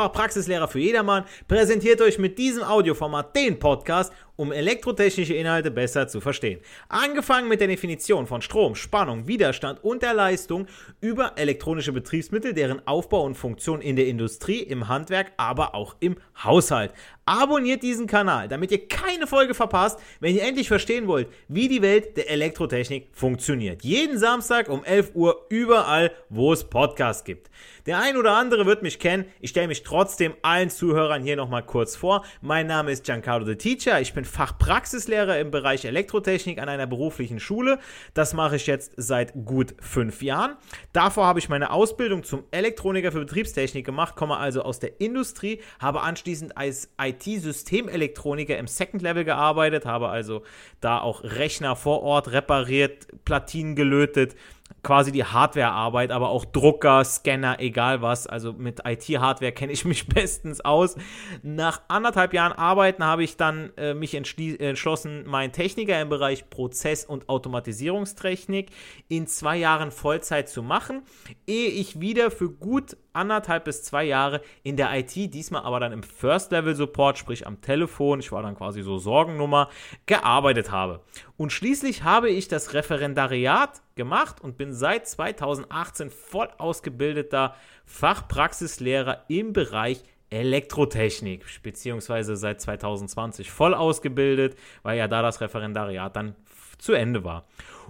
Fachpraxislehrer 0.00 0.66
für 0.66 0.78
jedermann, 0.78 1.24
präsentiert 1.46 2.00
euch 2.00 2.18
mit 2.18 2.38
diesem 2.38 2.62
Audioformat 2.62 3.36
den 3.36 3.58
Podcast 3.58 4.14
um 4.40 4.52
elektrotechnische 4.52 5.34
Inhalte 5.34 5.70
besser 5.70 6.08
zu 6.08 6.22
verstehen. 6.22 6.60
Angefangen 6.88 7.46
mit 7.46 7.60
der 7.60 7.68
Definition 7.68 8.26
von 8.26 8.40
Strom, 8.40 8.74
Spannung, 8.74 9.26
Widerstand 9.26 9.84
und 9.84 10.02
der 10.02 10.14
Leistung 10.14 10.66
über 11.02 11.34
elektronische 11.36 11.92
Betriebsmittel, 11.92 12.54
deren 12.54 12.86
Aufbau 12.86 13.22
und 13.24 13.34
Funktion 13.34 13.82
in 13.82 13.96
der 13.96 14.06
Industrie, 14.06 14.60
im 14.60 14.88
Handwerk, 14.88 15.32
aber 15.36 15.74
auch 15.74 15.94
im 16.00 16.16
Haushalt. 16.42 16.94
Abonniert 17.26 17.82
diesen 17.82 18.06
Kanal, 18.06 18.48
damit 18.48 18.72
ihr 18.72 18.88
keine 18.88 19.26
Folge 19.26 19.52
verpasst, 19.52 20.00
wenn 20.20 20.34
ihr 20.34 20.42
endlich 20.42 20.68
verstehen 20.68 21.06
wollt, 21.06 21.28
wie 21.46 21.68
die 21.68 21.82
Welt 21.82 22.16
der 22.16 22.30
Elektrotechnik 22.30 23.08
funktioniert. 23.12 23.84
Jeden 23.84 24.18
Samstag 24.18 24.70
um 24.70 24.82
11 24.82 25.10
Uhr 25.14 25.46
überall, 25.50 26.10
wo 26.30 26.52
es 26.52 26.64
Podcasts 26.64 27.24
gibt. 27.24 27.50
Der 27.86 28.00
ein 28.00 28.16
oder 28.16 28.32
andere 28.36 28.66
wird 28.66 28.82
mich 28.82 28.98
kennen. 28.98 29.26
Ich 29.40 29.50
stelle 29.50 29.68
mich 29.68 29.82
trotzdem 29.82 30.34
allen 30.42 30.70
Zuhörern 30.70 31.22
hier 31.22 31.36
nochmal 31.36 31.64
kurz 31.64 31.94
vor. 31.94 32.24
Mein 32.40 32.66
Name 32.66 32.90
ist 32.90 33.04
Giancarlo 33.04 33.46
the 33.46 33.54
Teacher. 33.54 34.00
Ich 34.00 34.12
bin 34.12 34.24
Fachpraxislehrer 34.30 35.38
im 35.38 35.50
Bereich 35.50 35.84
Elektrotechnik 35.84 36.60
an 36.60 36.68
einer 36.68 36.86
beruflichen 36.86 37.40
Schule. 37.40 37.78
Das 38.14 38.32
mache 38.32 38.56
ich 38.56 38.66
jetzt 38.66 38.92
seit 38.96 39.32
gut 39.44 39.74
fünf 39.80 40.22
Jahren. 40.22 40.56
Davor 40.92 41.26
habe 41.26 41.38
ich 41.38 41.48
meine 41.48 41.70
Ausbildung 41.70 42.22
zum 42.22 42.44
Elektroniker 42.50 43.12
für 43.12 43.20
Betriebstechnik 43.20 43.84
gemacht, 43.84 44.16
komme 44.16 44.36
also 44.36 44.62
aus 44.62 44.78
der 44.78 45.00
Industrie, 45.00 45.60
habe 45.78 46.02
anschließend 46.02 46.56
als 46.56 46.90
IT-Systemelektroniker 47.00 48.56
im 48.56 48.66
Second 48.66 49.02
Level 49.02 49.24
gearbeitet, 49.24 49.84
habe 49.84 50.08
also 50.08 50.42
da 50.80 51.00
auch 51.00 51.22
Rechner 51.24 51.76
vor 51.76 52.02
Ort 52.02 52.32
repariert, 52.32 53.08
Platinen 53.24 53.76
gelötet 53.76 54.36
quasi 54.82 55.12
die 55.12 55.24
Hardware-Arbeit, 55.24 56.10
aber 56.10 56.30
auch 56.30 56.44
Drucker, 56.44 57.04
Scanner, 57.04 57.60
egal 57.60 58.02
was. 58.02 58.26
Also 58.26 58.52
mit 58.52 58.80
IT-Hardware 58.84 59.52
kenne 59.52 59.72
ich 59.72 59.84
mich 59.90 60.06
bestens 60.06 60.60
aus. 60.60 60.96
Nach 61.42 61.82
anderthalb 61.88 62.32
Jahren 62.32 62.52
Arbeiten 62.52 63.04
habe 63.04 63.24
ich 63.24 63.36
dann 63.36 63.72
äh, 63.76 63.94
mich 63.94 64.14
entschlossen, 64.14 65.26
meinen 65.26 65.52
Techniker 65.52 66.00
im 66.00 66.08
Bereich 66.08 66.48
Prozess- 66.50 67.04
und 67.04 67.28
Automatisierungstechnik 67.28 68.70
in 69.08 69.26
zwei 69.26 69.56
Jahren 69.56 69.90
Vollzeit 69.90 70.48
zu 70.48 70.62
machen, 70.62 71.02
ehe 71.46 71.68
ich 71.68 72.00
wieder 72.00 72.30
für 72.30 72.50
gut 72.50 72.96
anderthalb 73.12 73.64
bis 73.64 73.82
zwei 73.82 74.04
Jahre 74.04 74.40
in 74.62 74.76
der 74.76 74.92
IT, 74.98 75.14
diesmal 75.14 75.62
aber 75.62 75.80
dann 75.80 75.92
im 75.92 76.02
First-Level-Support, 76.02 77.18
sprich 77.18 77.46
am 77.46 77.60
Telefon, 77.60 78.20
ich 78.20 78.32
war 78.32 78.42
dann 78.42 78.56
quasi 78.56 78.82
so 78.82 78.98
Sorgennummer, 78.98 79.68
gearbeitet 80.06 80.70
habe. 80.70 81.00
Und 81.36 81.52
schließlich 81.52 82.02
habe 82.02 82.30
ich 82.30 82.48
das 82.48 82.74
Referendariat 82.74 83.80
gemacht 83.94 84.40
und 84.40 84.56
bin 84.56 84.72
seit 84.72 85.08
2018 85.08 86.10
voll 86.10 86.48
ausgebildeter 86.58 87.54
Fachpraxislehrer 87.84 89.24
im 89.28 89.52
Bereich 89.52 90.02
Elektrotechnik, 90.30 91.44
beziehungsweise 91.62 92.36
seit 92.36 92.60
2020 92.60 93.50
voll 93.50 93.74
ausgebildet, 93.74 94.56
weil 94.82 94.96
ja 94.96 95.08
da 95.08 95.22
das 95.22 95.40
Referendariat 95.40 96.14
dann 96.14 96.36
zu 96.78 96.92
Ende 96.92 97.24
war. 97.24 97.46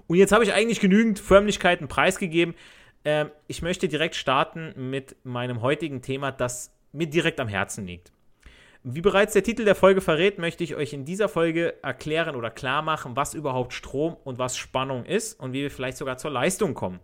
Und 0.07 0.17
jetzt 0.17 0.33
habe 0.33 0.43
ich 0.43 0.53
eigentlich 0.53 0.81
genügend 0.81 1.19
Förmlichkeiten 1.19 1.87
preisgegeben. 1.87 2.55
Ähm, 3.05 3.31
ich 3.47 3.63
möchte 3.63 3.89
direkt 3.89 4.15
starten 4.15 4.91
mit 4.91 5.17
meinem 5.25 5.63
heutigen 5.63 6.03
Thema, 6.03 6.33
das 6.33 6.73
mir 6.93 7.07
direkt 7.07 7.41
am 7.41 7.49
Herzen 7.49 7.87
liegt. 7.87 8.13
Wie 8.83 9.03
bereits 9.03 9.35
der 9.35 9.43
Titel 9.43 9.67
der 9.67 9.75
Folge 9.75 10.01
verrät, 10.01 10.39
möchte 10.39 10.65
ich 10.65 10.75
euch 10.75 10.95
in 10.95 11.05
dieser 11.05 11.29
Folge 11.29 11.75
erklären 11.83 12.35
oder 12.35 12.51
klar 12.51 12.81
machen, 12.81 13.15
was 13.15 13.35
überhaupt 13.35 13.75
Strom 13.75 14.17
und 14.25 14.39
was 14.39 14.57
Spannung 14.57 15.05
ist 15.05 15.39
und 15.39 15.53
wie 15.53 15.63
wir 15.63 15.71
vielleicht 15.71 15.99
sogar 15.99 16.17
zur 16.17 16.31
Leistung 16.31 16.73
kommen. 16.73 16.99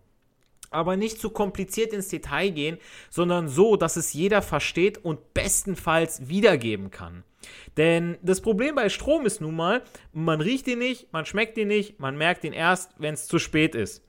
Aber 0.70 0.96
nicht 0.96 1.20
zu 1.20 1.30
kompliziert 1.30 1.92
ins 1.92 2.08
Detail 2.08 2.48
gehen, 2.48 2.78
sondern 3.10 3.48
so, 3.48 3.76
dass 3.76 3.96
es 3.96 4.14
jeder 4.14 4.40
versteht 4.40 4.98
und 5.04 5.34
bestenfalls 5.34 6.28
wiedergeben 6.28 6.90
kann. 6.90 7.24
Denn 7.76 8.16
das 8.22 8.40
Problem 8.40 8.74
bei 8.74 8.88
Strom 8.88 9.26
ist 9.26 9.42
nun 9.42 9.54
mal, 9.54 9.82
man 10.12 10.40
riecht 10.40 10.66
ihn 10.68 10.78
nicht, 10.78 11.12
man 11.12 11.26
schmeckt 11.26 11.58
ihn 11.58 11.68
nicht, 11.68 12.00
man 12.00 12.16
merkt 12.16 12.42
ihn 12.44 12.54
erst, 12.54 12.92
wenn 12.98 13.14
es 13.14 13.26
zu 13.26 13.38
spät 13.38 13.74
ist. 13.74 14.02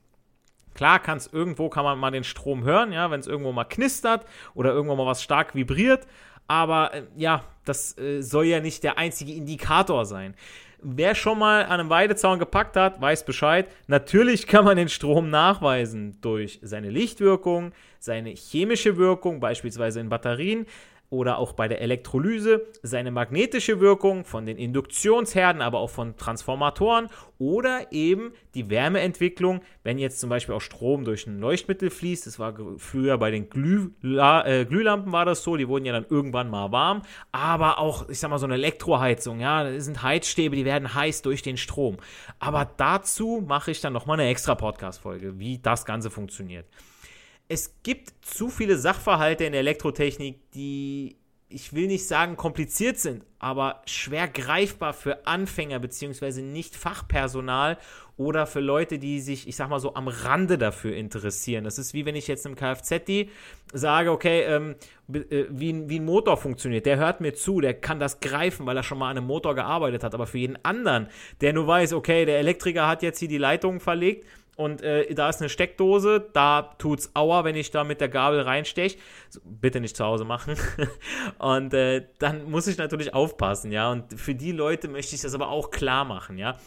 Klar 0.78 1.00
kann 1.00 1.18
es 1.18 1.26
irgendwo, 1.26 1.68
kann 1.68 1.82
man 1.82 1.98
mal 1.98 2.12
den 2.12 2.22
Strom 2.22 2.62
hören, 2.62 2.92
ja, 2.92 3.10
wenn 3.10 3.18
es 3.18 3.26
irgendwo 3.26 3.50
mal 3.50 3.64
knistert 3.64 4.24
oder 4.54 4.70
irgendwo 4.70 4.94
mal 4.94 5.06
was 5.06 5.24
stark 5.24 5.56
vibriert. 5.56 6.06
Aber 6.46 6.94
äh, 6.94 7.02
ja, 7.16 7.42
das 7.64 7.98
äh, 7.98 8.22
soll 8.22 8.44
ja 8.44 8.60
nicht 8.60 8.84
der 8.84 8.96
einzige 8.96 9.32
Indikator 9.32 10.06
sein. 10.06 10.36
Wer 10.80 11.16
schon 11.16 11.40
mal 11.40 11.64
an 11.64 11.80
einem 11.80 11.90
Weidezaun 11.90 12.38
gepackt 12.38 12.76
hat, 12.76 13.00
weiß 13.00 13.24
Bescheid. 13.24 13.66
Natürlich 13.88 14.46
kann 14.46 14.64
man 14.64 14.76
den 14.76 14.88
Strom 14.88 15.30
nachweisen 15.30 16.20
durch 16.20 16.60
seine 16.62 16.90
Lichtwirkung, 16.90 17.72
seine 17.98 18.30
chemische 18.30 18.96
Wirkung, 18.96 19.40
beispielsweise 19.40 19.98
in 19.98 20.10
Batterien, 20.10 20.64
oder 21.10 21.38
auch 21.38 21.52
bei 21.52 21.68
der 21.68 21.80
Elektrolyse 21.80 22.66
seine 22.82 23.10
magnetische 23.10 23.80
Wirkung 23.80 24.24
von 24.24 24.44
den 24.44 24.58
Induktionsherden, 24.58 25.62
aber 25.62 25.78
auch 25.78 25.90
von 25.90 26.16
Transformatoren 26.16 27.08
oder 27.38 27.92
eben 27.92 28.32
die 28.54 28.68
Wärmeentwicklung, 28.68 29.62
wenn 29.84 29.98
jetzt 29.98 30.20
zum 30.20 30.28
Beispiel 30.28 30.54
auch 30.54 30.60
Strom 30.60 31.04
durch 31.04 31.26
ein 31.26 31.38
Leuchtmittel 31.40 31.88
fließt. 31.90 32.26
Das 32.26 32.38
war 32.38 32.54
früher 32.76 33.16
bei 33.16 33.30
den 33.30 33.48
Glüh, 33.48 33.90
äh, 34.02 34.64
Glühlampen 34.66 35.12
war 35.12 35.24
das 35.24 35.42
so, 35.42 35.56
die 35.56 35.68
wurden 35.68 35.86
ja 35.86 35.92
dann 35.92 36.06
irgendwann 36.10 36.50
mal 36.50 36.72
warm, 36.72 37.02
aber 37.32 37.78
auch, 37.78 38.08
ich 38.08 38.18
sag 38.18 38.30
mal, 38.30 38.38
so 38.38 38.46
eine 38.46 38.54
Elektroheizung, 38.54 39.40
ja, 39.40 39.64
das 39.64 39.84
sind 39.84 40.02
Heizstäbe, 40.02 40.56
die 40.56 40.64
werden 40.64 40.94
heiß 40.94 41.22
durch 41.22 41.42
den 41.42 41.56
Strom. 41.56 41.96
Aber 42.38 42.70
dazu 42.76 43.42
mache 43.46 43.70
ich 43.70 43.80
dann 43.80 43.92
nochmal 43.92 44.20
eine 44.20 44.28
extra 44.28 44.54
Podcast-Folge, 44.54 45.38
wie 45.38 45.58
das 45.58 45.86
Ganze 45.86 46.10
funktioniert 46.10 46.66
es 47.48 47.82
gibt 47.82 48.12
zu 48.20 48.50
viele 48.50 48.76
Sachverhalte 48.76 49.44
in 49.44 49.52
der 49.52 49.62
Elektrotechnik, 49.62 50.50
die, 50.52 51.16
ich 51.48 51.72
will 51.72 51.86
nicht 51.86 52.06
sagen 52.06 52.36
kompliziert 52.36 52.98
sind, 52.98 53.24
aber 53.38 53.82
schwer 53.86 54.28
greifbar 54.28 54.92
für 54.92 55.26
Anfänger 55.26 55.78
bzw. 55.78 56.42
nicht 56.42 56.76
Fachpersonal 56.76 57.78
oder 58.18 58.46
für 58.46 58.60
Leute, 58.60 58.98
die 58.98 59.20
sich, 59.20 59.48
ich 59.48 59.56
sag 59.56 59.70
mal 59.70 59.78
so, 59.78 59.94
am 59.94 60.08
Rande 60.08 60.58
dafür 60.58 60.94
interessieren. 60.94 61.64
Das 61.64 61.78
ist 61.78 61.94
wie 61.94 62.04
wenn 62.04 62.16
ich 62.16 62.26
jetzt 62.26 62.44
einem 62.44 62.56
Kfz 62.56 63.28
sage, 63.72 64.10
okay, 64.10 64.42
ähm, 64.42 64.74
äh, 65.10 65.44
wie, 65.48 65.88
wie 65.88 66.00
ein 66.00 66.04
Motor 66.04 66.36
funktioniert. 66.36 66.84
Der 66.84 66.98
hört 66.98 67.22
mir 67.22 67.32
zu, 67.32 67.60
der 67.60 67.74
kann 67.74 67.98
das 67.98 68.20
greifen, 68.20 68.66
weil 68.66 68.76
er 68.76 68.82
schon 68.82 68.98
mal 68.98 69.10
an 69.10 69.16
einem 69.16 69.26
Motor 69.26 69.54
gearbeitet 69.54 70.04
hat. 70.04 70.14
Aber 70.14 70.26
für 70.26 70.38
jeden 70.38 70.62
anderen, 70.64 71.08
der 71.40 71.54
nur 71.54 71.66
weiß, 71.66 71.94
okay, 71.94 72.26
der 72.26 72.40
Elektriker 72.40 72.88
hat 72.88 73.02
jetzt 73.02 73.20
hier 73.20 73.28
die 73.28 73.38
Leitungen 73.38 73.80
verlegt 73.80 74.26
und 74.58 74.82
äh, 74.82 75.14
da 75.14 75.28
ist 75.28 75.40
eine 75.40 75.48
Steckdose, 75.48 76.30
da 76.32 76.74
tut's 76.78 77.12
Aua, 77.14 77.44
wenn 77.44 77.54
ich 77.54 77.70
da 77.70 77.84
mit 77.84 78.00
der 78.00 78.08
Gabel 78.08 78.40
reinsteche. 78.40 78.98
So, 79.30 79.40
bitte 79.44 79.78
nicht 79.78 79.96
zu 79.96 80.04
Hause 80.04 80.24
machen. 80.24 80.56
und 81.38 81.72
äh, 81.74 82.08
dann 82.18 82.50
muss 82.50 82.66
ich 82.66 82.76
natürlich 82.76 83.14
aufpassen, 83.14 83.70
ja. 83.70 83.88
Und 83.92 84.18
für 84.18 84.34
die 84.34 84.50
Leute 84.50 84.88
möchte 84.88 85.14
ich 85.14 85.20
das 85.20 85.32
aber 85.32 85.50
auch 85.50 85.70
klar 85.70 86.04
machen, 86.04 86.38
ja. 86.38 86.58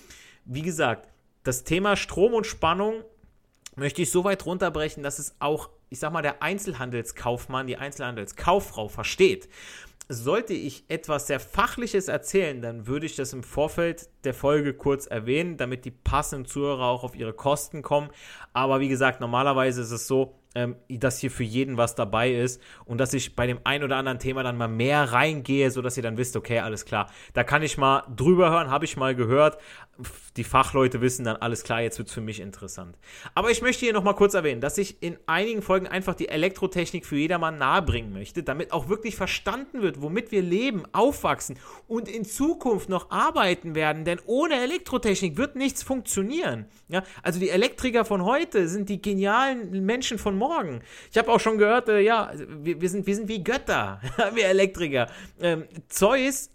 Wie 0.45 0.61
gesagt, 0.61 1.09
das 1.43 1.65
Thema 1.65 1.97
Strom 1.97 2.33
und 2.33 2.47
Spannung 2.47 3.03
möchte 3.75 4.01
ich 4.01 4.09
so 4.09 4.23
weit 4.23 4.45
runterbrechen, 4.45 5.03
dass 5.03 5.19
es 5.19 5.35
auch, 5.39 5.69
ich 5.89 5.99
sag 5.99 6.13
mal, 6.13 6.21
der 6.21 6.41
Einzelhandelskaufmann, 6.41 7.67
die 7.67 7.75
Einzelhandelskauffrau 7.75 8.87
versteht 8.87 9.49
sollte 10.11 10.53
ich 10.53 10.85
etwas 10.87 11.27
sehr 11.27 11.39
Fachliches 11.39 12.07
erzählen, 12.07 12.61
dann 12.61 12.87
würde 12.87 13.05
ich 13.05 13.15
das 13.15 13.33
im 13.33 13.43
Vorfeld 13.43 14.09
der 14.23 14.33
Folge 14.33 14.73
kurz 14.73 15.07
erwähnen, 15.07 15.57
damit 15.57 15.85
die 15.85 15.91
passenden 15.91 16.45
Zuhörer 16.45 16.85
auch 16.85 17.03
auf 17.03 17.15
ihre 17.15 17.33
Kosten 17.33 17.81
kommen. 17.81 18.09
Aber 18.53 18.79
wie 18.79 18.89
gesagt, 18.89 19.21
normalerweise 19.21 19.81
ist 19.81 19.91
es 19.91 20.07
so, 20.07 20.35
ähm, 20.53 20.75
dass 20.89 21.19
hier 21.19 21.31
für 21.31 21.45
jeden 21.45 21.77
was 21.77 21.95
dabei 21.95 22.33
ist 22.33 22.61
und 22.85 22.97
dass 22.97 23.13
ich 23.13 23.35
bei 23.35 23.47
dem 23.47 23.59
ein 23.63 23.83
oder 23.83 23.95
anderen 23.95 24.19
Thema 24.19 24.43
dann 24.43 24.57
mal 24.57 24.67
mehr 24.67 25.13
reingehe, 25.13 25.71
sodass 25.71 25.95
ihr 25.95 26.03
dann 26.03 26.17
wisst, 26.17 26.35
okay, 26.35 26.59
alles 26.59 26.83
klar, 26.83 27.09
da 27.33 27.43
kann 27.45 27.63
ich 27.63 27.77
mal 27.77 28.03
drüber 28.13 28.49
hören, 28.51 28.69
habe 28.69 28.83
ich 28.83 28.97
mal 28.97 29.15
gehört. 29.15 29.57
Die 30.37 30.43
Fachleute 30.43 31.01
wissen 31.01 31.25
dann, 31.25 31.35
alles 31.37 31.63
klar, 31.63 31.81
jetzt 31.81 31.97
wird 31.97 32.07
es 32.07 32.13
für 32.13 32.21
mich 32.21 32.39
interessant. 32.39 32.97
Aber 33.35 33.51
ich 33.51 33.61
möchte 33.61 33.85
hier 33.85 33.93
nochmal 33.93 34.15
kurz 34.15 34.33
erwähnen, 34.33 34.61
dass 34.61 34.77
ich 34.77 35.01
in 35.03 35.17
einigen 35.25 35.61
Folgen 35.61 35.87
einfach 35.87 36.15
die 36.15 36.29
Elektrotechnik 36.29 37.05
für 37.05 37.17
jedermann 37.17 37.57
nahebringen 37.57 38.13
möchte, 38.13 38.41
damit 38.43 38.71
auch 38.71 38.87
wirklich 38.87 39.15
verstanden 39.15 39.81
wird, 39.81 40.01
womit 40.01 40.31
wir 40.31 40.41
leben, 40.41 40.83
aufwachsen 40.93 41.57
und 41.87 42.07
in 42.07 42.23
Zukunft 42.23 42.87
noch 42.87 43.11
arbeiten 43.11 43.75
werden, 43.75 44.05
denn 44.05 44.19
ohne 44.25 44.61
Elektrotechnik 44.61 45.37
wird 45.37 45.55
nichts 45.55 45.83
funktionieren. 45.83 46.65
Ja? 46.87 47.03
Also 47.23 47.39
die 47.39 47.49
Elektriker 47.49 48.05
von 48.05 48.23
heute 48.23 48.67
sind 48.67 48.89
die 48.89 49.01
genialen 49.01 49.85
Menschen 49.85 50.17
von 50.17 50.37
morgen. 50.37 50.81
Ich 51.11 51.17
habe 51.17 51.31
auch 51.31 51.39
schon 51.39 51.57
gehört, 51.57 51.89
äh, 51.89 51.99
ja, 51.99 52.31
wir, 52.47 52.79
wir, 52.79 52.89
sind, 52.89 53.05
wir 53.05 53.15
sind 53.15 53.27
wie 53.27 53.43
Götter, 53.43 53.99
wir 54.33 54.45
Elektriker. 54.45 55.07
Ähm, 55.39 55.65
Zeus 55.89 56.49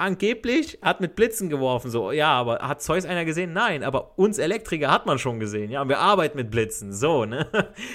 angeblich 0.00 0.78
hat 0.82 1.00
mit 1.00 1.14
Blitzen 1.14 1.48
geworfen, 1.48 1.90
so, 1.90 2.10
ja, 2.10 2.32
aber 2.32 2.60
hat 2.60 2.82
Zeus 2.82 3.04
einer 3.04 3.24
gesehen? 3.24 3.52
Nein, 3.52 3.84
aber 3.84 4.18
uns 4.18 4.38
Elektriker 4.38 4.90
hat 4.90 5.06
man 5.06 5.18
schon 5.18 5.38
gesehen, 5.38 5.70
ja, 5.70 5.88
wir 5.88 5.98
arbeiten 5.98 6.36
mit 6.36 6.50
Blitzen, 6.50 6.92
so, 6.92 7.26
ne? 7.26 7.46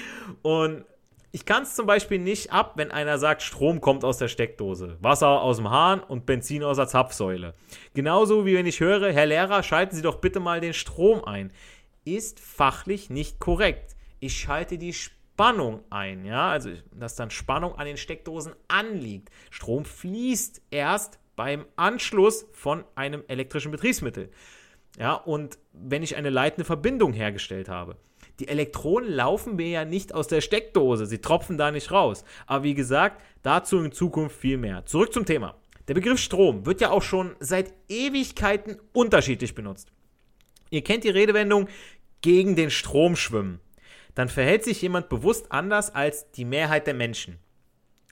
Und 0.42 0.84
ich 1.32 1.44
kann 1.44 1.64
es 1.64 1.74
zum 1.74 1.86
Beispiel 1.86 2.18
nicht 2.18 2.52
ab, 2.52 2.72
wenn 2.76 2.90
einer 2.90 3.18
sagt, 3.18 3.42
Strom 3.42 3.80
kommt 3.82 4.04
aus 4.04 4.16
der 4.16 4.28
Steckdose, 4.28 4.96
Wasser 5.00 5.42
aus 5.42 5.56
dem 5.56 5.68
Hahn 5.68 6.00
und 6.00 6.24
Benzin 6.24 6.62
aus 6.62 6.78
der 6.78 6.86
Zapfsäule. 6.86 7.52
Genauso 7.92 8.46
wie 8.46 8.54
wenn 8.54 8.64
ich 8.64 8.80
höre, 8.80 9.12
Herr 9.12 9.26
Lehrer, 9.26 9.62
schalten 9.62 9.94
Sie 9.94 10.00
doch 10.00 10.16
bitte 10.16 10.40
mal 10.40 10.60
den 10.60 10.72
Strom 10.72 11.22
ein. 11.24 11.52
Ist 12.06 12.40
fachlich 12.40 13.10
nicht 13.10 13.38
korrekt. 13.38 13.96
Ich 14.18 14.38
schalte 14.38 14.78
die 14.78 14.94
Spannung 14.94 15.82
ein, 15.90 16.24
ja, 16.24 16.48
also 16.48 16.70
dass 16.94 17.16
dann 17.16 17.30
Spannung 17.30 17.74
an 17.74 17.84
den 17.86 17.98
Steckdosen 17.98 18.54
anliegt. 18.68 19.28
Strom 19.50 19.84
fließt 19.84 20.62
erst 20.70 21.18
beim 21.36 21.66
Anschluss 21.76 22.46
von 22.52 22.84
einem 22.94 23.22
elektrischen 23.28 23.70
Betriebsmittel. 23.70 24.30
Ja, 24.98 25.14
und 25.14 25.58
wenn 25.72 26.02
ich 26.02 26.16
eine 26.16 26.30
leitende 26.30 26.64
Verbindung 26.64 27.12
hergestellt 27.12 27.68
habe. 27.68 27.96
Die 28.40 28.48
Elektronen 28.48 29.10
laufen 29.10 29.56
mir 29.56 29.68
ja 29.68 29.84
nicht 29.84 30.14
aus 30.14 30.28
der 30.28 30.40
Steckdose, 30.40 31.06
sie 31.06 31.20
tropfen 31.20 31.56
da 31.56 31.70
nicht 31.70 31.90
raus. 31.90 32.24
Aber 32.46 32.64
wie 32.64 32.74
gesagt, 32.74 33.22
dazu 33.42 33.78
in 33.78 33.92
Zukunft 33.92 34.36
viel 34.36 34.58
mehr. 34.58 34.84
Zurück 34.86 35.12
zum 35.12 35.24
Thema. 35.24 35.56
Der 35.88 35.94
Begriff 35.94 36.18
Strom 36.18 36.66
wird 36.66 36.80
ja 36.80 36.90
auch 36.90 37.02
schon 37.02 37.36
seit 37.40 37.72
Ewigkeiten 37.88 38.76
unterschiedlich 38.92 39.54
benutzt. 39.54 39.92
Ihr 40.70 40.82
kennt 40.82 41.04
die 41.04 41.10
Redewendung 41.10 41.68
gegen 42.20 42.56
den 42.56 42.70
Strom 42.70 43.16
schwimmen 43.16 43.60
dann 44.16 44.28
verhält 44.30 44.64
sich 44.64 44.82
jemand 44.82 45.08
bewusst 45.10 45.52
anders 45.52 45.94
als 45.94 46.32
die 46.32 46.46
Mehrheit 46.46 46.88
der 46.88 46.94
Menschen. 46.94 47.38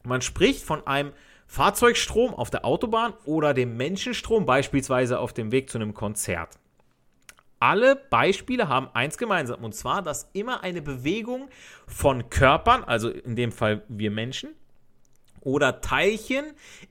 Man 0.05 0.21
spricht 0.21 0.63
von 0.63 0.87
einem 0.87 1.13
Fahrzeugstrom 1.47 2.35
auf 2.35 2.51
der 2.51 2.65
Autobahn 2.65 3.15
oder 3.25 3.55
dem 3.55 3.77
Menschenstrom 3.77 4.47
beispielsweise 4.47 5.19
auf 5.19 5.33
dem 5.33 5.53
Weg 5.53 5.71
zu 5.71 5.79
einem 5.79 5.95
Konzert. 5.95 6.59
Alle 7.61 7.97
Beispiele 7.97 8.69
haben 8.69 8.89
eins 8.93 9.17
gemeinsam, 9.17 9.65
und 9.65 9.75
zwar, 9.75 10.03
dass 10.03 10.29
immer 10.35 10.63
eine 10.63 10.83
Bewegung 10.83 11.49
von 11.87 12.29
Körpern, 12.29 12.85
also 12.85 13.09
in 13.09 13.37
dem 13.37 13.53
Fall 13.53 13.85
wir 13.89 14.11
Menschen, 14.11 14.51
oder 15.41 15.81
Teilchen 15.81 16.45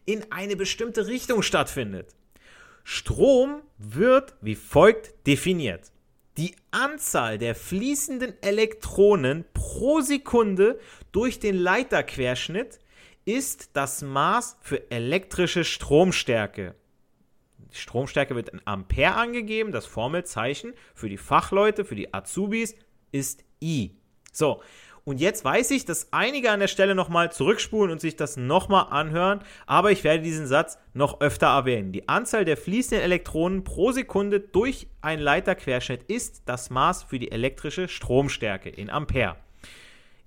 in 0.05 0.31
eine 0.31 0.55
bestimmte 0.55 1.07
Richtung 1.07 1.41
stattfindet. 1.41 2.15
Strom 2.83 3.61
wird 3.77 4.35
wie 4.41 4.55
folgt 4.55 5.27
definiert. 5.27 5.91
Die 6.37 6.55
Anzahl 6.71 7.37
der 7.37 7.53
fließenden 7.53 8.41
Elektronen 8.41 9.45
pro 9.53 10.01
Sekunde 10.01 10.79
durch 11.11 11.39
den 11.39 11.55
Leiterquerschnitt 11.55 12.79
ist 13.25 13.71
das 13.73 14.01
Maß 14.01 14.57
für 14.61 14.91
elektrische 14.91 15.63
Stromstärke. 15.63 16.75
Die 17.57 17.77
Stromstärke 17.77 18.35
wird 18.35 18.49
in 18.49 18.61
Ampere 18.65 19.15
angegeben, 19.15 19.71
das 19.71 19.85
Formelzeichen 19.85 20.73
für 20.93 21.09
die 21.09 21.17
Fachleute, 21.17 21.85
für 21.85 21.95
die 21.95 22.13
Azubis 22.13 22.75
ist 23.11 23.43
I. 23.61 23.97
So, 24.31 24.61
und 25.05 25.19
jetzt 25.19 25.43
weiß 25.43 25.71
ich, 25.71 25.83
dass 25.83 26.13
einige 26.13 26.49
an 26.51 26.61
der 26.61 26.67
Stelle 26.67 26.95
nochmal 26.95 27.31
zurückspulen 27.31 27.91
und 27.91 27.99
sich 27.99 28.15
das 28.15 28.37
nochmal 28.37 28.87
anhören, 28.89 29.43
aber 29.65 29.91
ich 29.91 30.03
werde 30.03 30.23
diesen 30.23 30.47
Satz 30.47 30.77
noch 30.93 31.19
öfter 31.19 31.47
erwähnen. 31.47 31.91
Die 31.91 32.07
Anzahl 32.07 32.45
der 32.45 32.55
fließenden 32.55 33.03
Elektronen 33.03 33.63
pro 33.65 33.91
Sekunde 33.91 34.39
durch 34.39 34.87
einen 35.01 35.21
Leiterquerschnitt 35.21 36.03
ist 36.03 36.43
das 36.45 36.69
Maß 36.69 37.03
für 37.03 37.19
die 37.19 37.31
elektrische 37.31 37.89
Stromstärke 37.89 38.69
in 38.69 38.89
Ampere. 38.89 39.35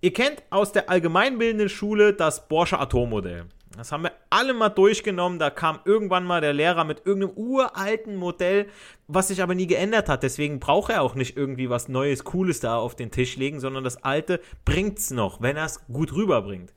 Ihr 0.03 0.13
kennt 0.13 0.43
aus 0.51 0.73
der 0.73 0.91
allgemeinbildenden 0.91 1.71
Schule 1.71 2.13
das 2.13 2.49
Borsche 2.49 2.79
Atommodell. 2.79 3.47
Das 3.77 3.93
haben 3.93 4.05
wir 4.05 4.13
alle 4.31 4.53
mal 4.53 4.69
durchgenommen. 4.69 5.39
Da 5.39 5.51
kam 5.51 5.81
irgendwann 5.85 6.25
mal 6.25 6.41
der 6.41 6.53
Lehrer 6.53 6.85
mit 6.85 7.07
irgendeinem 7.07 7.37
uralten 7.37 8.17
Modell, 8.17 8.69
was 9.09 9.29
sich 9.29 9.43
aber 9.43 9.55
nie 9.55 9.67
geändert 9.67 10.09
hat. 10.09 10.23
Deswegen 10.23 10.61
braucht 10.61 10.91
er 10.91 11.03
auch 11.03 11.15
nicht 11.15 11.37
irgendwie 11.37 11.71
was 11.71 11.89
Neues, 11.89 12.25
Cooles 12.25 12.61
da 12.61 12.77
auf 12.77 12.95
den 12.95 13.11
Tisch 13.11 13.37
legen, 13.37 13.59
sondern 13.59 13.85
das 13.85 14.03
alte 14.03 14.41
bringt's 14.65 15.11
noch, 15.11 15.41
wenn 15.41 15.57
er 15.57 15.65
es 15.65 15.87
gut 15.87 16.15
rüberbringt. 16.15 16.75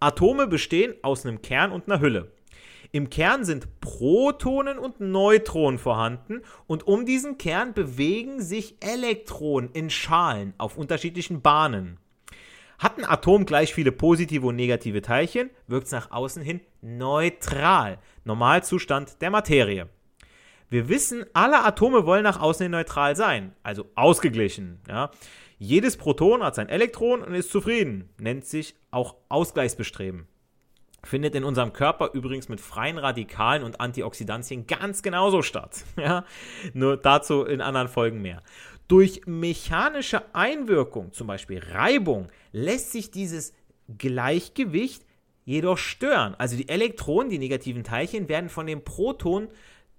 Atome 0.00 0.46
bestehen 0.48 0.94
aus 1.02 1.24
einem 1.24 1.42
Kern 1.42 1.70
und 1.70 1.88
einer 1.88 2.00
Hülle. 2.00 2.32
Im 2.90 3.10
Kern 3.10 3.44
sind 3.44 3.80
Protonen 3.80 4.76
und 4.76 5.00
Neutronen 5.00 5.78
vorhanden 5.78 6.42
und 6.66 6.88
um 6.88 7.06
diesen 7.06 7.38
Kern 7.38 7.74
bewegen 7.74 8.42
sich 8.42 8.76
Elektronen 8.80 9.70
in 9.72 9.90
Schalen 9.90 10.54
auf 10.58 10.76
unterschiedlichen 10.76 11.40
Bahnen. 11.40 11.99
Hat 12.80 12.96
ein 12.96 13.04
Atom 13.04 13.44
gleich 13.44 13.74
viele 13.74 13.92
positive 13.92 14.46
und 14.46 14.56
negative 14.56 15.02
Teilchen, 15.02 15.50
wirkt 15.66 15.86
es 15.86 15.92
nach 15.92 16.10
außen 16.12 16.42
hin 16.42 16.62
neutral. 16.80 17.98
Normalzustand 18.24 19.20
der 19.20 19.28
Materie. 19.28 19.90
Wir 20.70 20.88
wissen, 20.88 21.26
alle 21.34 21.62
Atome 21.62 22.06
wollen 22.06 22.22
nach 22.22 22.40
außen 22.40 22.64
hin 22.64 22.72
neutral 22.72 23.16
sein, 23.16 23.52
also 23.62 23.84
ausgeglichen. 23.96 24.80
Ja. 24.88 25.10
Jedes 25.58 25.98
Proton 25.98 26.42
hat 26.42 26.54
sein 26.54 26.70
Elektron 26.70 27.20
und 27.22 27.34
ist 27.34 27.50
zufrieden, 27.50 28.08
nennt 28.18 28.46
sich 28.46 28.74
auch 28.90 29.16
Ausgleichsbestreben. 29.28 30.26
Findet 31.04 31.34
in 31.34 31.44
unserem 31.44 31.74
Körper 31.74 32.10
übrigens 32.14 32.48
mit 32.48 32.62
freien 32.62 32.96
Radikalen 32.96 33.62
und 33.62 33.80
Antioxidantien 33.80 34.66
ganz 34.66 35.02
genauso 35.02 35.42
statt. 35.42 35.84
Ja. 35.96 36.24
Nur 36.72 36.96
dazu 36.96 37.44
in 37.44 37.60
anderen 37.60 37.88
Folgen 37.88 38.22
mehr. 38.22 38.42
Durch 38.90 39.20
mechanische 39.24 40.34
Einwirkung, 40.34 41.12
zum 41.12 41.28
Beispiel 41.28 41.60
Reibung, 41.60 42.26
lässt 42.50 42.90
sich 42.90 43.12
dieses 43.12 43.54
Gleichgewicht 43.98 45.06
jedoch 45.44 45.78
stören. 45.78 46.34
Also 46.38 46.56
die 46.56 46.68
Elektronen, 46.68 47.30
die 47.30 47.38
negativen 47.38 47.84
Teilchen, 47.84 48.28
werden 48.28 48.48
von 48.48 48.66
den 48.66 48.82
Protonen, 48.82 49.48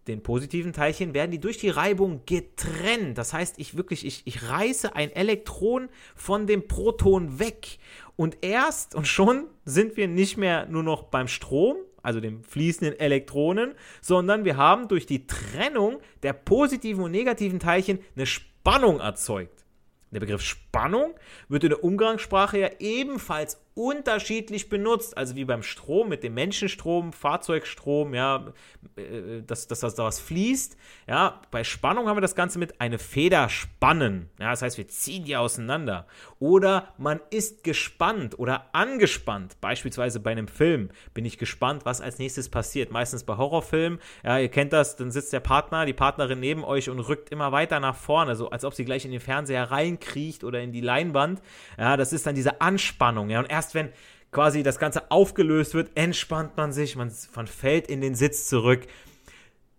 den 0.10 0.22
positiven 0.22 0.74
Teilchen, 0.74 1.14
werden 1.14 1.32
die 1.32 1.40
durch 1.40 1.58
die 1.58 1.70
Reibung 1.70 2.24
getrennt. 2.26 3.18
Das 3.18 3.32
heißt, 3.32 3.60
ich 3.60 3.78
wirklich, 3.78 4.06
ich, 4.06 4.24
ich 4.26 4.50
reiße 4.50 4.94
ein 4.94 5.10
Elektron 5.14 5.88
von 6.14 6.46
dem 6.46 6.68
Proton 6.68 7.40
weg. 7.40 7.80
Und 8.18 8.40
erst 8.42 8.94
und 8.94 9.08
schon 9.08 9.46
sind 9.64 9.96
wir 9.96 10.10
nicht 10.10 10.36
mehr 10.36 10.66
nur 10.66 10.84
noch 10.84 11.04
beim 11.04 11.30
Strom, 11.30 11.78
also 12.04 12.20
dem 12.20 12.44
fließenden 12.44 13.00
Elektronen, 13.00 13.74
sondern 14.02 14.44
wir 14.44 14.58
haben 14.58 14.90
durch 14.90 15.06
die 15.06 15.28
Trennung 15.28 16.02
der 16.24 16.34
positiven 16.34 17.06
und 17.06 17.12
negativen 17.12 17.60
Teilchen 17.60 18.00
eine 18.18 18.26
Spannung 18.62 19.00
erzeugt. 19.00 19.66
Der 20.12 20.20
Begriff 20.20 20.44
Spannung 20.44 21.16
wird 21.50 21.64
in 21.64 21.72
der 21.72 21.84
Umgangssprache 21.84 22.60
ja 22.60 22.70
ebenfalls 22.78 23.60
unterschiedlich 23.74 24.70
benutzt. 24.70 25.18
Also 25.18 25.36
wie 25.36 25.46
beim 25.46 25.64
Strom 25.64 26.10
mit 26.10 26.24
dem 26.24 26.34
Menschenstrom, 26.34 27.14
Fahrzeugstrom, 27.14 28.14
ja, 28.14 28.54
äh, 28.96 29.42
dass, 29.46 29.68
dass, 29.68 29.80
dass 29.80 29.96
da 29.96 30.04
was 30.04 30.20
fließt. 30.20 30.78
Ja, 31.08 31.42
bei 31.52 31.64
Spannung 31.64 32.08
haben 32.08 32.18
wir 32.18 32.22
das 32.22 32.36
Ganze 32.36 32.60
mit 32.60 32.82
eine 32.82 33.00
Feder 33.00 33.50
spannen. 33.50 34.30
Ja, 34.40 34.52
das 34.52 34.62
heißt, 34.62 34.78
wir 34.78 34.88
ziehen 34.88 35.26
die 35.26 35.38
auseinander. 35.38 36.08
Oder 36.40 36.94
man 36.98 37.20
ist 37.30 37.64
gespannt 37.64 38.38
oder 38.38 38.74
angespannt. 38.74 39.60
Beispielsweise 39.62 40.20
bei 40.20 40.32
einem 40.32 40.48
Film 40.48 40.90
bin 41.14 41.26
ich 41.26 41.38
gespannt, 41.38 41.86
was 41.86 42.02
als 42.02 42.20
nächstes 42.20 42.50
passiert. 42.50 42.92
Meistens 42.92 43.24
bei 43.24 43.38
Horrorfilmen. 43.38 44.00
Ja, 44.24 44.38
ihr 44.38 44.50
kennt 44.50 44.74
das, 44.74 44.96
dann 44.96 45.12
sitzt 45.12 45.34
der 45.34 45.40
Partner, 45.40 45.86
die 45.86 45.94
Partnerin 45.94 46.40
neben 46.40 46.64
euch 46.64 46.90
und 46.90 47.00
rückt 47.00 47.30
immer 47.30 47.52
weiter 47.52 47.80
nach 47.80 47.96
vorne, 47.96 48.36
so 48.36 48.50
als 48.50 48.66
ob 48.66 48.74
sie 48.74 48.86
gleich 48.86 49.06
in 49.06 49.12
den 49.12 49.20
Fernseher 49.20 49.72
reinkriecht 49.72 50.44
oder 50.44 50.62
in 50.62 50.72
die 50.72 50.82
Leinwand. 50.82 51.42
Ja, 51.78 51.96
das 51.96 52.12
ist 52.12 52.26
dann 52.26 52.36
diese 52.36 52.60
Anspannung. 52.60 53.30
Ja, 53.30 53.40
und 53.40 53.50
erst 53.50 53.61
wenn 53.74 53.90
quasi 54.32 54.64
das 54.64 54.80
Ganze 54.80 55.12
aufgelöst 55.12 55.74
wird, 55.74 55.92
entspannt 55.96 56.58
man 56.58 56.72
sich, 56.72 56.96
man, 56.96 57.12
man 57.36 57.48
fällt 57.48 57.88
in 57.88 58.02
den 58.02 58.16
Sitz 58.16 58.48
zurück. 58.48 58.88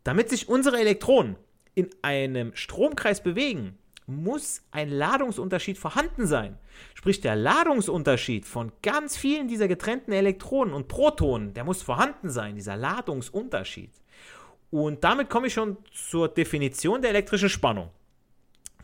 Damit 0.05 0.31
sich 0.31 0.49
unsere 0.49 0.79
Elektronen 0.79 1.37
in 1.75 1.89
einem 2.03 2.55
Stromkreis 2.55 3.23
bewegen, 3.23 3.79
muss 4.07 4.63
ein 4.73 4.91
Ladungsunterschied 4.91 5.79
vorhanden 5.79 6.27
sein. 6.27 6.59
Sprich, 6.95 7.21
der 7.21 7.37
Ladungsunterschied 7.37 8.45
von 8.45 8.73
ganz 8.83 9.17
vielen 9.17 9.49
dieser 9.49 9.69
getrennten 9.69 10.13
Elektronen 10.13 10.75
und 10.75 10.89
Protonen, 10.89 11.55
der 11.55 11.65
muss 11.65 11.83
vorhanden 11.83 12.31
sein, 12.31 12.57
dieser 12.57 12.77
Ladungsunterschied. 12.77 13.93
Und 14.71 15.05
damit 15.05 15.31
komme 15.31 15.47
ich 15.47 15.55
schon 15.55 15.77
zur 15.93 16.29
Definition 16.29 17.03
der 17.03 17.11
elektrischen 17.11 17.49
Spannung. 17.49 17.91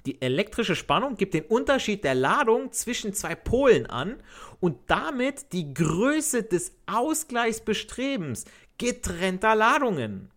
Die 0.09 0.23
elektrische 0.23 0.75
Spannung 0.75 1.17
gibt 1.17 1.35
den 1.35 1.45
Unterschied 1.45 2.03
der 2.03 2.15
Ladung 2.15 2.73
zwischen 2.73 3.13
zwei 3.13 3.35
Polen 3.35 3.85
an 3.85 4.17
und 4.59 4.79
damit 4.87 5.53
die 5.53 5.75
Größe 5.75 6.45
des 6.45 6.73
Ausgleichsbestrebens 6.87 8.47
getrennter 8.79 9.55
Ladungen. 9.55 10.31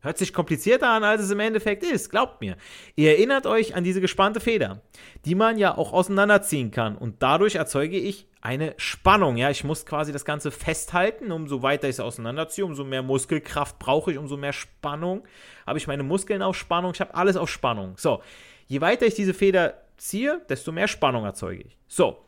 Hört 0.00 0.18
sich 0.18 0.34
komplizierter 0.34 0.90
an, 0.90 1.04
als 1.04 1.22
es 1.22 1.30
im 1.30 1.40
Endeffekt 1.40 1.84
ist, 1.84 2.10
glaubt 2.10 2.42
mir. 2.42 2.58
Ihr 2.96 3.12
erinnert 3.12 3.46
euch 3.46 3.74
an 3.74 3.82
diese 3.82 4.02
gespannte 4.02 4.40
Feder, 4.40 4.82
die 5.24 5.34
man 5.34 5.56
ja 5.56 5.74
auch 5.74 5.94
auseinanderziehen 5.94 6.70
kann 6.70 6.98
und 6.98 7.22
dadurch 7.22 7.54
erzeuge 7.54 7.98
ich 7.98 8.28
eine 8.42 8.74
Spannung. 8.76 9.38
Ja, 9.38 9.50
ich 9.50 9.64
muss 9.64 9.86
quasi 9.86 10.12
das 10.12 10.24
Ganze 10.24 10.52
festhalten. 10.52 11.32
Umso 11.32 11.62
weiter 11.62 11.88
ich 11.88 11.96
es 11.96 12.00
auseinanderziehe, 12.00 12.64
umso 12.64 12.84
mehr 12.84 13.02
Muskelkraft 13.02 13.78
brauche 13.80 14.12
ich, 14.12 14.18
umso 14.18 14.36
mehr 14.36 14.52
Spannung. 14.52 15.24
Habe 15.66 15.78
ich 15.78 15.88
meine 15.88 16.04
Muskeln 16.04 16.42
auf 16.42 16.56
Spannung, 16.56 16.92
ich 16.94 17.00
habe 17.00 17.14
alles 17.14 17.36
auf 17.36 17.50
Spannung. 17.50 17.94
So, 17.96 18.22
je 18.66 18.80
weiter 18.80 19.06
ich 19.06 19.14
diese 19.14 19.34
Feder 19.34 19.82
ziehe, 19.96 20.42
desto 20.48 20.72
mehr 20.72 20.88
Spannung 20.88 21.24
erzeuge 21.24 21.62
ich. 21.62 21.78
So, 21.88 22.18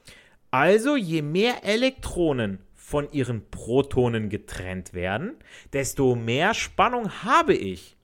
also 0.50 0.96
je 0.96 1.22
mehr 1.22 1.64
Elektronen 1.64 2.60
von 2.74 3.10
ihren 3.12 3.50
Protonen 3.50 4.30
getrennt 4.30 4.94
werden, 4.94 5.36
desto 5.72 6.14
mehr 6.14 6.54
Spannung 6.54 7.22
habe 7.22 7.54
ich. 7.54 7.96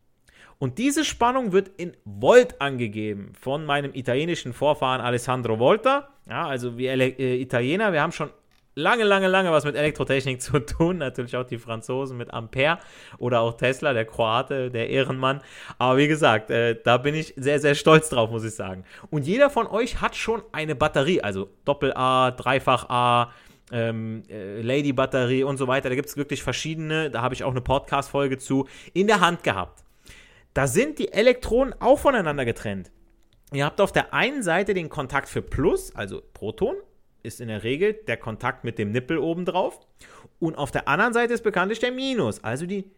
Und 0.58 0.78
diese 0.78 1.04
Spannung 1.04 1.52
wird 1.52 1.68
in 1.78 1.96
Volt 2.04 2.60
angegeben 2.60 3.32
von 3.38 3.64
meinem 3.64 3.92
italienischen 3.94 4.52
Vorfahren 4.52 5.00
Alessandro 5.00 5.58
Volta. 5.58 6.10
Ja, 6.28 6.46
also 6.46 6.78
wir 6.78 6.92
äh, 6.92 7.40
Italiener, 7.40 7.92
wir 7.92 8.02
haben 8.02 8.12
schon 8.12 8.30
lange, 8.75 9.04
lange, 9.04 9.28
lange 9.28 9.52
was 9.52 9.64
mit 9.64 9.76
Elektrotechnik 9.76 10.40
zu 10.43 10.59
tun. 10.61 10.99
Natürlich 10.99 11.37
auch 11.37 11.45
die 11.45 11.59
Franzosen 11.59 12.16
mit 12.16 12.33
Ampere 12.33 12.78
oder 13.19 13.40
auch 13.40 13.57
Tesla, 13.57 13.93
der 13.93 14.04
Kroate, 14.04 14.71
der 14.71 14.90
Ehrenmann. 14.90 15.40
Aber 15.78 15.99
wie 15.99 16.09
gesagt, 16.09 16.50
äh, 16.50 16.76
da 16.83 16.99
bin 16.99 17.14
ich 17.14 17.35
sehr, 17.37 17.61
sehr 17.61 17.75
stolz 17.75 18.09
drauf, 18.09 18.31
muss 18.31 18.45
ich 18.45 18.54
sagen. 18.54 18.85
Und 19.11 19.26
jeder 19.26 19.50
von 19.50 19.66
euch 19.66 20.00
hat 20.00 20.16
schon 20.16 20.43
eine 20.52 20.75
Batterie, 20.75 21.21
also 21.21 21.49
Doppel-A, 21.64 22.33
Dreifach-A, 22.33 23.33
ähm, 23.73 24.23
äh, 24.28 24.61
Lady-Batterie 24.61 25.45
und 25.45 25.57
so 25.57 25.66
weiter. 25.66 25.88
Da 25.88 25.95
gibt 25.95 26.09
es 26.09 26.16
wirklich 26.16 26.43
verschiedene. 26.43 27.11
Da 27.11 27.23
habe 27.23 27.35
ich 27.35 27.45
auch 27.45 27.50
eine 27.50 27.61
Podcast-Folge 27.61 28.38
zu 28.38 28.69
in 28.93 29.07
der 29.07 29.21
Hand 29.21 29.43
gehabt. 29.43 29.85
Da 30.52 30.66
sind 30.66 30.99
die 30.99 31.12
Elektronen 31.12 31.75
auch 31.81 31.99
voneinander 31.99 32.45
getrennt. 32.45 32.93
Ihr 33.52 33.64
habt 33.64 33.81
auf 33.81 33.93
der 33.93 34.12
einen 34.14 34.43
Seite 34.43 34.75
den 34.75 34.88
Kontakt 34.88 35.28
für 35.28 35.43
Plus, 35.43 35.95
also 35.95 36.23
Proton, 36.33 36.76
ist 37.25 37.40
in 37.40 37.49
der 37.49 37.64
Regel 37.64 37.95
der 37.95 38.16
Kontakt 38.16 38.64
mit 38.64 38.78
dem 38.78 38.93
Nippel 38.93 39.19
oben 39.19 39.45
drauf. 39.45 39.81
Und 40.38 40.57
auf 40.57 40.71
der 40.71 40.88
anderen 40.88 41.12
Seite 41.12 41.35
ist 41.35 41.43
bekanntlich 41.43 41.81
der 41.81 41.90
Minus, 41.90 42.43
also 42.45 42.66
die 42.66 42.90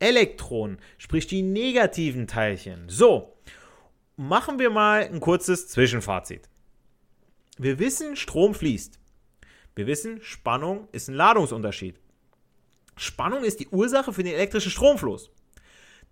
Elektronen, 0.00 0.78
sprich 0.98 1.26
die 1.26 1.42
negativen 1.42 2.26
Teilchen. 2.26 2.88
So, 2.88 3.36
machen 4.16 4.58
wir 4.58 4.70
mal 4.70 5.02
ein 5.02 5.20
kurzes 5.20 5.68
Zwischenfazit. 5.68 6.48
Wir 7.56 7.78
wissen, 7.78 8.16
Strom 8.16 8.54
fließt. 8.54 8.98
Wir 9.74 9.86
wissen, 9.86 10.20
Spannung 10.22 10.88
ist 10.92 11.08
ein 11.08 11.14
Ladungsunterschied. 11.14 12.00
Spannung 12.96 13.44
ist 13.44 13.60
die 13.60 13.68
Ursache 13.68 14.12
für 14.12 14.22
den 14.22 14.34
elektrischen 14.34 14.72
Stromfluss. 14.72 15.30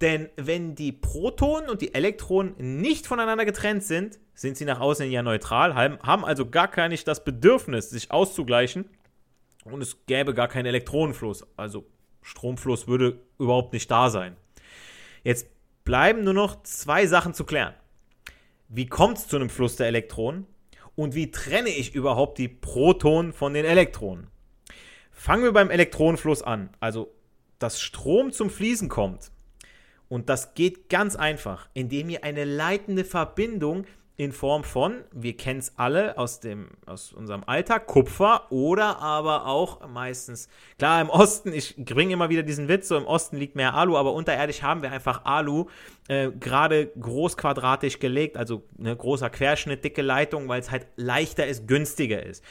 Denn 0.01 0.29
wenn 0.37 0.75
die 0.75 0.93
Protonen 0.93 1.71
und 1.71 1.81
die 1.81 1.95
Elektronen 1.95 2.55
nicht 2.81 3.07
voneinander 3.07 3.45
getrennt 3.45 3.83
sind, 3.83 4.19
sind 4.35 4.57
sie 4.57 4.67
nach 4.67 4.81
außen 4.81 5.11
ja 5.11 5.23
neutral, 5.23 5.75
haben 5.75 6.25
also 6.25 6.51
gar 6.51 6.69
gar 6.69 6.89
nicht 6.89 7.09
das 7.09 7.25
Bedürfnis, 7.25 7.91
sich 7.91 8.11
auszugleichen 8.11 8.85
und 9.65 9.81
es 9.81 10.05
gäbe 10.07 10.35
gar 10.35 10.49
keinen 10.49 10.67
Elektronenfluss. 10.67 11.47
Also 11.57 11.87
Stromfluss 12.21 12.87
würde 12.87 13.21
überhaupt 13.39 13.73
nicht 13.73 13.91
da 13.91 14.11
sein. 14.11 14.37
Jetzt 15.25 15.49
bleiben 15.85 16.25
nur 16.25 16.35
noch 16.35 16.63
zwei 16.63 17.07
Sachen 17.07 17.33
zu 17.33 17.45
klären. 17.45 17.75
Wie 18.69 18.87
kommt 18.87 19.17
es 19.17 19.29
zu 19.29 19.37
einem 19.37 19.49
Fluss 19.49 19.77
der 19.77 19.87
Elektronen? 19.87 20.47
und 20.97 21.15
wie 21.15 21.31
trenne 21.31 21.69
ich 21.69 21.95
überhaupt 21.95 22.39
die 22.39 22.49
Protonen 22.49 23.33
von 23.33 23.55
den 23.55 23.65
Elektronen? 23.65 24.29
Fangen 25.13 25.45
wir 25.45 25.53
beim 25.53 25.71
Elektronenfluss 25.71 26.43
an. 26.43 26.71
Also, 26.81 27.15
dass 27.59 27.81
Strom 27.81 28.33
zum 28.33 28.51
Fließen 28.51 28.89
kommt. 28.89 29.31
Und 30.09 30.29
das 30.29 30.55
geht 30.55 30.89
ganz 30.89 31.17
einfach, 31.17 31.69
indem 31.75 32.09
ihr 32.11 32.25
eine 32.25 32.45
leitende 32.45 33.05
Verbindung 33.05 33.87
in 34.19 34.33
Form 34.33 34.65
von, 34.65 35.05
wir 35.13 35.37
kennen 35.37 35.59
es 35.59 35.75
alle 35.77 36.17
aus, 36.17 36.41
dem, 36.41 36.69
aus 36.87 37.13
unserem 37.13 37.45
Alltag, 37.45 37.87
Kupfer 37.87 38.51
oder 38.51 38.99
aber 39.01 39.47
auch 39.47 39.87
meistens, 39.89 40.49
klar 40.79 41.03
im 41.03 41.11
Osten, 41.11 41.53
ich 41.53 41.77
bringe 41.77 42.15
immer 42.15 42.31
wieder 42.31 42.43
diesen 42.43 42.67
Witz, 42.69 42.89
so 42.89 42.97
im 42.97 43.05
Osten 43.05 43.37
liegt 43.37 43.57
mehr 43.57 43.75
Alu, 43.75 43.99
aber 43.99 44.15
unterirdisch 44.15 44.63
haben 44.63 44.81
wir 44.81 44.91
einfach 44.91 45.27
Alu, 45.27 45.67
äh, 46.09 46.31
gerade 46.31 46.87
großquadratisch 46.99 47.99
gelegt, 47.99 48.39
also 48.39 48.63
ne, 48.79 48.97
großer 48.97 49.29
Querschnitt, 49.29 49.85
dicke 49.85 50.03
Leitung, 50.03 50.49
weil 50.49 50.61
es 50.61 50.71
halt 50.71 50.87
leichter 50.97 51.47
ist, 51.47 51.69
günstiger 51.69 52.25
ist. 52.25 52.43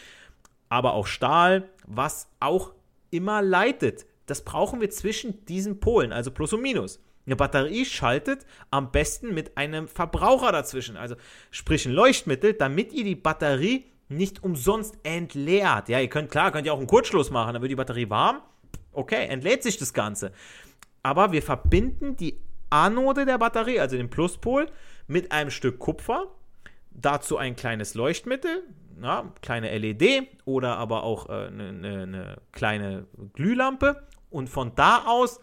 Aber 0.69 0.93
auch 0.93 1.07
Stahl, 1.07 1.69
was 1.87 2.27
auch 2.39 2.73
immer 3.09 3.41
leitet, 3.41 4.05
das 4.27 4.43
brauchen 4.43 4.81
wir 4.81 4.91
zwischen 4.91 5.45
diesen 5.45 5.79
Polen, 5.79 6.11
also 6.11 6.29
Plus 6.29 6.53
und 6.53 6.61
Minus. 6.61 6.99
Eine 7.25 7.35
Batterie 7.35 7.85
schaltet 7.85 8.45
am 8.69 8.91
besten 8.91 9.33
mit 9.33 9.57
einem 9.57 9.87
Verbraucher 9.87 10.51
dazwischen, 10.51 10.95
also 10.95 11.15
sprich 11.49 11.85
ein 11.85 11.91
Leuchtmittel, 11.91 12.53
damit 12.53 12.93
ihr 12.93 13.03
die 13.03 13.15
Batterie 13.15 13.85
nicht 14.09 14.43
umsonst 14.43 14.97
entleert. 15.03 15.89
Ja, 15.89 15.99
ihr 15.99 16.09
könnt, 16.09 16.29
klar, 16.29 16.51
könnt 16.51 16.67
ihr 16.67 16.73
auch 16.73 16.77
einen 16.77 16.87
Kurzschluss 16.87 17.31
machen, 17.31 17.53
dann 17.53 17.61
wird 17.61 17.71
die 17.71 17.75
Batterie 17.75 18.09
warm. 18.09 18.41
Okay, 18.91 19.25
entlädt 19.27 19.63
sich 19.63 19.77
das 19.77 19.93
Ganze. 19.93 20.31
Aber 21.01 21.31
wir 21.31 21.41
verbinden 21.41 22.15
die 22.15 22.39
Anode 22.69 23.25
der 23.25 23.37
Batterie, 23.37 23.79
also 23.79 23.97
den 23.97 24.09
Pluspol, 24.09 24.67
mit 25.07 25.31
einem 25.31 25.49
Stück 25.49 25.79
Kupfer. 25.79 26.27
Dazu 26.91 27.37
ein 27.37 27.55
kleines 27.55 27.93
Leuchtmittel, 27.93 28.63
ja, 29.01 29.31
kleine 29.41 29.77
LED 29.77 30.27
oder 30.45 30.77
aber 30.77 31.03
auch 31.03 31.27
eine 31.27 31.69
äh, 31.69 31.71
ne, 31.71 32.07
ne 32.07 32.37
kleine 32.51 33.05
Glühlampe. 33.33 34.07
Und 34.29 34.49
von 34.49 34.73
da 34.75 35.05
aus 35.05 35.39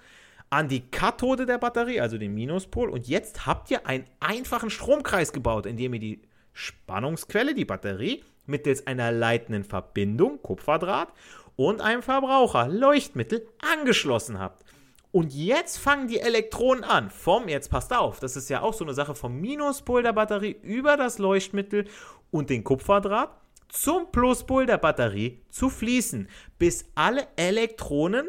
an 0.53 0.69
die 0.69 0.91
Kathode 0.91 1.47
der 1.47 1.57
Batterie, 1.57 2.03
also 2.03 2.19
den 2.19 2.35
Minuspol. 2.35 2.91
Und 2.91 3.09
jetzt 3.09 3.47
habt 3.47 3.71
ihr 3.71 3.87
einen 3.87 4.05
einfachen 4.21 4.69
Stromkreis 4.69 5.33
gebaut, 5.33 5.65
indem 5.65 5.95
ihr 5.95 6.01
die 6.01 6.23
Spannungsquelle, 6.53 7.55
die 7.55 7.65
Batterie, 7.65 8.23
mittels 8.45 8.87
einer 8.87 9.11
leitenden 9.13 9.65
Verbindung, 9.65 10.43
Kupferdraht, 10.43 11.09
und 11.57 11.81
einem 11.81 12.03
Verbraucher, 12.03 12.69
Leuchtmittel, 12.69 13.49
angeschlossen 13.63 14.39
habt. 14.39 14.63
Und 15.11 15.33
jetzt 15.33 15.79
fangen 15.79 16.09
die 16.09 16.21
Elektronen 16.21 16.85
an, 16.85 17.09
vom, 17.09 17.49
jetzt 17.49 17.71
passt 17.71 17.95
auf, 17.95 18.21
das 18.21 18.37
ist 18.37 18.51
ja 18.51 18.61
auch 18.61 18.75
so 18.75 18.85
eine 18.85 18.93
Sache 18.93 19.15
vom 19.15 19.41
Minuspol 19.41 20.03
der 20.03 20.13
Batterie 20.13 20.59
über 20.63 20.99
das 20.99 21.19
Leuchtmittel 21.19 21.87
und 22.31 22.51
den 22.51 22.63
Kupferdraht 22.63 23.31
zum 23.69 24.13
Pluspol 24.13 24.67
der 24.67 24.77
Batterie 24.77 25.41
zu 25.49 25.71
fließen, 25.71 26.29
bis 26.59 26.85
alle 26.95 27.27
Elektronen 27.37 28.29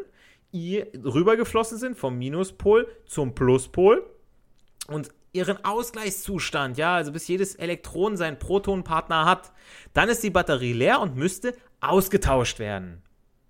rübergeflossen 0.54 1.78
sind 1.78 1.98
vom 1.98 2.18
Minuspol 2.18 2.88
zum 3.06 3.34
Pluspol 3.34 4.06
und 4.88 5.10
ihren 5.34 5.64
Ausgleichszustand, 5.66 6.78
ja, 6.78 6.96
also 6.96 7.12
bis 7.12 7.28
jedes 7.28 7.56
Elektron 7.56 8.18
seinen 8.18 8.38
Protonpartner 8.38 9.26
hat, 9.26 9.52
dann 9.94 10.10
ist 10.10 10.22
die 10.22 10.30
Batterie 10.30 10.74
leer 10.74 11.02
und 11.02 11.16
müsste 11.16 11.56
ausgetauscht 11.82 12.60
werden. 12.60 13.02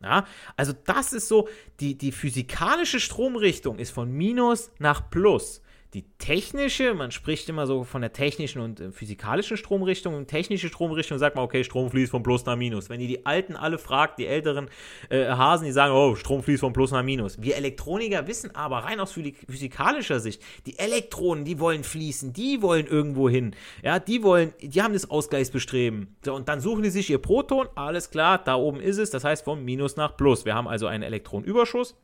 Ja, 0.02 0.26
also 0.58 0.74
das 0.86 1.14
ist 1.14 1.28
so, 1.30 1.48
die, 1.80 1.98
die 1.98 2.12
physikalische 2.12 3.00
Stromrichtung 3.00 3.80
ist 3.80 3.92
von 3.92 4.12
Minus 4.12 4.72
nach 4.80 5.10
Plus. 5.10 5.62
Die 5.94 6.06
technische, 6.18 6.96
man 6.96 7.12
spricht 7.12 7.48
immer 7.50 7.68
so 7.68 7.84
von 7.84 8.02
der 8.02 8.14
technischen 8.14 8.62
und 8.62 8.80
äh, 8.80 8.92
physikalischen 8.92 9.58
Stromrichtung. 9.58 10.16
Und 10.16 10.28
technische 10.28 10.68
Stromrichtung 10.68 11.20
sagt 11.20 11.36
man, 11.36 11.46
okay, 11.46 11.64
Strom 11.64 11.92
fließt 11.92 12.10
von 12.10 12.24
Plus 12.24 12.46
nach 12.46 12.56
Minus. 12.56 12.90
Wenn 12.90 13.00
ihr 13.00 13.08
die 13.08 13.26
Alten 13.26 13.56
alle 13.56 13.78
fragt, 13.78 14.18
die 14.18 14.26
älteren 14.26 14.70
äh, 15.10 15.28
Hasen, 15.28 15.66
die 15.66 15.72
sagen, 15.72 15.94
oh, 15.94 16.16
Strom 16.16 16.42
fließt 16.42 16.62
von 16.62 16.74
Plus 16.74 16.92
nach 16.92 17.04
Minus. 17.04 17.40
Wir 17.42 17.58
Elektroniker 17.58 18.26
wissen 18.28 18.56
aber 18.56 18.80
rein 18.80 19.00
aus 19.00 19.12
physikalischer 19.12 20.20
Sicht, 20.20 20.42
die 20.66 20.80
Elektronen, 20.80 21.46
die 21.46 21.60
wollen 21.60 21.84
fließen, 21.84 22.34
die 22.34 22.62
wollen 22.62 22.88
irgendwo 22.88 23.30
hin. 23.30 23.56
Ja, 23.84 24.00
die 24.00 24.24
wollen, 24.24 24.54
die 24.62 24.82
haben 24.82 24.94
das 24.94 25.10
Ausgleichsbestreben. 25.10 26.16
So, 26.26 26.34
und 26.34 26.50
dann 26.50 26.60
suchen 26.60 26.84
die 26.84 26.90
sich 26.90 27.10
ihr 27.10 27.20
Proton, 27.20 27.68
alles 27.76 28.10
klar, 28.10 28.40
da 28.44 28.56
oben 28.56 28.80
ist 28.80 28.98
es, 28.98 29.12
das 29.12 29.24
heißt 29.24 29.46
vom 29.46 29.64
Minus 29.64 29.96
nach 29.96 30.18
Plus. 30.18 30.46
Wir 30.46 30.56
haben 30.56 30.68
also 30.68 30.88
einen 30.88 31.04
Elektronenüberschuss 31.04 31.96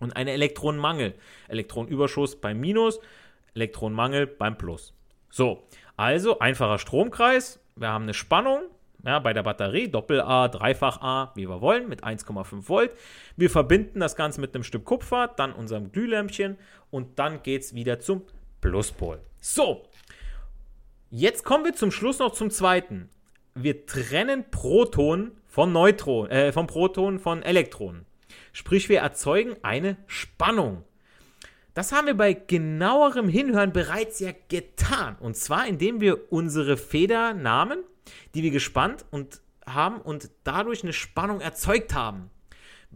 und 0.00 0.16
einen 0.16 0.28
Elektronenmangel. 0.28 1.14
Elektronenüberschuss 1.48 2.36
beim 2.40 2.60
Minus, 2.60 3.00
Elektronenmangel 3.54 4.26
beim 4.26 4.58
Plus. 4.58 4.92
So, 5.30 5.62
also 5.96 6.38
einfacher 6.38 6.78
Stromkreis. 6.78 7.60
Wir 7.74 7.88
haben 7.88 8.04
eine 8.04 8.14
Spannung 8.14 8.62
ja, 9.04 9.18
bei 9.20 9.32
der 9.32 9.42
Batterie, 9.42 9.88
Doppel-A, 9.88 10.48
Dreifach-A, 10.48 11.32
wie 11.34 11.48
wir 11.48 11.60
wollen, 11.60 11.88
mit 11.88 12.04
1,5 12.04 12.68
Volt. 12.68 12.90
Wir 13.36 13.50
verbinden 13.50 14.00
das 14.00 14.16
Ganze 14.16 14.40
mit 14.40 14.54
einem 14.54 14.64
Stück 14.64 14.84
Kupfer, 14.84 15.28
dann 15.28 15.52
unserem 15.52 15.92
Glühlämpchen 15.92 16.58
und 16.90 17.18
dann 17.18 17.42
geht 17.42 17.62
es 17.62 17.74
wieder 17.74 18.00
zum 18.00 18.22
Pluspol. 18.60 19.20
So, 19.40 19.84
jetzt 21.10 21.44
kommen 21.44 21.64
wir 21.64 21.74
zum 21.74 21.92
Schluss 21.92 22.18
noch 22.18 22.32
zum 22.32 22.50
zweiten. 22.50 23.08
Wir 23.54 23.86
trennen 23.86 24.44
Proton 24.50 25.32
von 25.46 25.72
Neutron, 25.72 26.28
äh, 26.28 26.52
von 26.52 26.66
Protonen 26.66 27.20
von 27.20 27.42
Elektronen. 27.42 28.04
Sprich, 28.52 28.88
wir 28.88 29.00
erzeugen 29.00 29.56
eine 29.62 29.96
Spannung. 30.06 30.84
Das 31.74 31.92
haben 31.92 32.06
wir 32.06 32.16
bei 32.16 32.32
genauerem 32.32 33.28
Hinhören 33.28 33.72
bereits 33.72 34.18
ja 34.20 34.30
getan. 34.48 35.16
Und 35.20 35.36
zwar, 35.36 35.66
indem 35.66 36.00
wir 36.00 36.32
unsere 36.32 36.76
Feder 36.76 37.34
nahmen, 37.34 37.84
die 38.34 38.42
wir 38.42 38.50
gespannt 38.50 39.04
und 39.10 39.40
haben 39.66 40.00
und 40.00 40.30
dadurch 40.44 40.82
eine 40.82 40.92
Spannung 40.92 41.40
erzeugt 41.40 41.92
haben. 41.92 42.30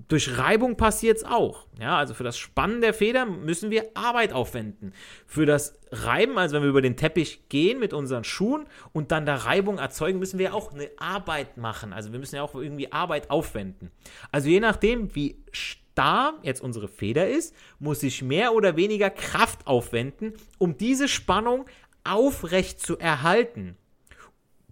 Durch 0.08 0.38
Reibung 0.38 0.76
passiert 0.76 1.18
es 1.18 1.24
auch. 1.24 1.66
Ja, 1.80 1.98
also 1.98 2.14
für 2.14 2.24
das 2.24 2.38
Spannen 2.38 2.80
der 2.80 2.94
Feder 2.94 3.26
müssen 3.26 3.70
wir 3.70 3.90
Arbeit 3.94 4.32
aufwenden. 4.32 4.92
Für 5.26 5.46
das 5.46 5.78
Reiben, 5.90 6.38
also 6.38 6.56
wenn 6.56 6.62
wir 6.62 6.70
über 6.70 6.82
den 6.82 6.96
Teppich 6.96 7.48
gehen 7.48 7.78
mit 7.80 7.92
unseren 7.92 8.24
Schuhen 8.24 8.66
und 8.92 9.10
dann 9.10 9.26
da 9.26 9.36
Reibung 9.36 9.78
erzeugen, 9.78 10.18
müssen 10.18 10.38
wir 10.38 10.54
auch 10.54 10.72
eine 10.72 10.90
Arbeit 10.98 11.56
machen. 11.56 11.92
Also 11.92 12.12
wir 12.12 12.18
müssen 12.18 12.36
ja 12.36 12.42
auch 12.42 12.54
irgendwie 12.54 12.92
Arbeit 12.92 13.30
aufwenden. 13.30 13.90
Also 14.30 14.48
je 14.48 14.60
nachdem, 14.60 15.14
wie 15.14 15.42
starr 15.52 16.34
jetzt 16.42 16.62
unsere 16.62 16.88
Feder 16.88 17.28
ist, 17.28 17.54
muss 17.78 18.02
ich 18.02 18.22
mehr 18.22 18.54
oder 18.54 18.76
weniger 18.76 19.10
Kraft 19.10 19.66
aufwenden, 19.66 20.34
um 20.58 20.76
diese 20.76 21.08
Spannung 21.08 21.66
aufrecht 22.04 22.80
zu 22.80 22.98
erhalten. 22.98 23.76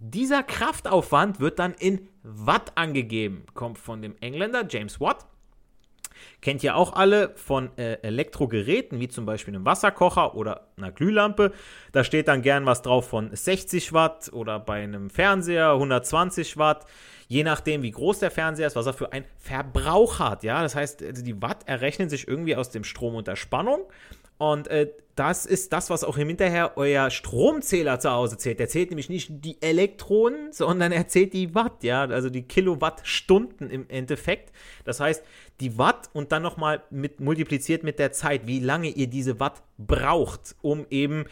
Dieser 0.01 0.43
Kraftaufwand 0.43 1.41
wird 1.41 1.59
dann 1.59 1.75
in 1.75 2.09
Watt 2.23 2.73
angegeben. 2.77 3.45
Kommt 3.55 3.79
von 3.79 4.01
dem 4.01 4.15
Engländer 4.21 4.65
James 4.69 5.01
Watt. 5.01 5.27
Kennt 6.41 6.63
ihr 6.63 6.77
auch 6.77 6.93
alle 6.93 7.33
von 7.37 7.77
äh, 7.79 7.95
Elektrogeräten, 8.03 9.01
wie 9.01 9.09
zum 9.09 9.27
Beispiel 9.27 9.55
einem 9.55 9.65
Wasserkocher 9.65 10.35
oder 10.37 10.69
einer 10.77 10.93
Glühlampe. 10.93 11.53
Da 11.93 12.05
steht 12.05 12.29
dann 12.29 12.43
gern 12.43 12.67
was 12.67 12.83
drauf 12.83 13.09
von 13.09 13.35
60 13.35 13.93
Watt 13.93 14.33
oder 14.33 14.61
bei 14.61 14.83
einem 14.83 15.11
Fernseher 15.11 15.73
120 15.73 16.57
Watt. 16.57 16.87
Je 17.27 17.43
nachdem, 17.43 17.83
wie 17.83 17.91
groß 17.91 18.21
der 18.21 18.31
Fernseher 18.31 18.69
ist, 18.69 18.77
was 18.77 18.87
er 18.87 18.95
für 18.95 19.13
einen 19.13 19.27
Verbrauch 19.37 20.19
hat. 20.19 20.45
Ja, 20.45 20.63
das 20.63 20.75
heißt, 20.75 21.03
also 21.03 21.25
die 21.25 21.41
Watt 21.43 21.69
errechnen 21.69 22.09
sich 22.09 22.27
irgendwie 22.27 22.57
aus 22.57 22.71
dem 22.71 22.85
Strom 22.85 23.17
und 23.17 23.27
der 23.27 23.37
Spannung. 23.37 23.83
Und 24.39 24.69
äh, 24.69 24.89
das 25.17 25.47
ist 25.47 25.73
das, 25.73 25.91
was 25.91 26.05
auch 26.05 26.17
im 26.17 26.29
Hinterher 26.29 26.73
euer 26.77 27.11
Stromzähler 27.11 27.99
zu 27.99 28.11
Hause 28.11 28.39
zählt. 28.39 28.61
Der 28.61 28.69
zählt 28.69 28.91
nämlich 28.91 29.09
nicht 29.09 29.29
die 29.31 29.61
Elektronen, 29.61 30.53
sondern 30.53 30.93
er 30.93 31.09
zählt 31.09 31.33
die 31.33 31.55
Watt, 31.55 31.83
ja, 31.83 32.03
also 32.05 32.31
die 32.31 32.43
Kilowattstunden 32.43 33.69
im 33.69 33.87
Endeffekt. 33.89 34.53
Das 34.85 35.01
heißt, 35.01 35.25
die 35.61 35.77
Watt 35.77 36.09
und 36.13 36.31
dann 36.31 36.43
nochmal 36.43 36.83
mit, 36.91 37.19
multipliziert 37.19 37.83
mit 37.83 37.99
der 37.99 38.13
Zeit, 38.13 38.47
wie 38.47 38.61
lange 38.61 38.89
ihr 38.89 39.09
diese 39.09 39.41
Watt 39.41 39.63
braucht, 39.77 40.55
um 40.63 40.87
eben 40.89 41.25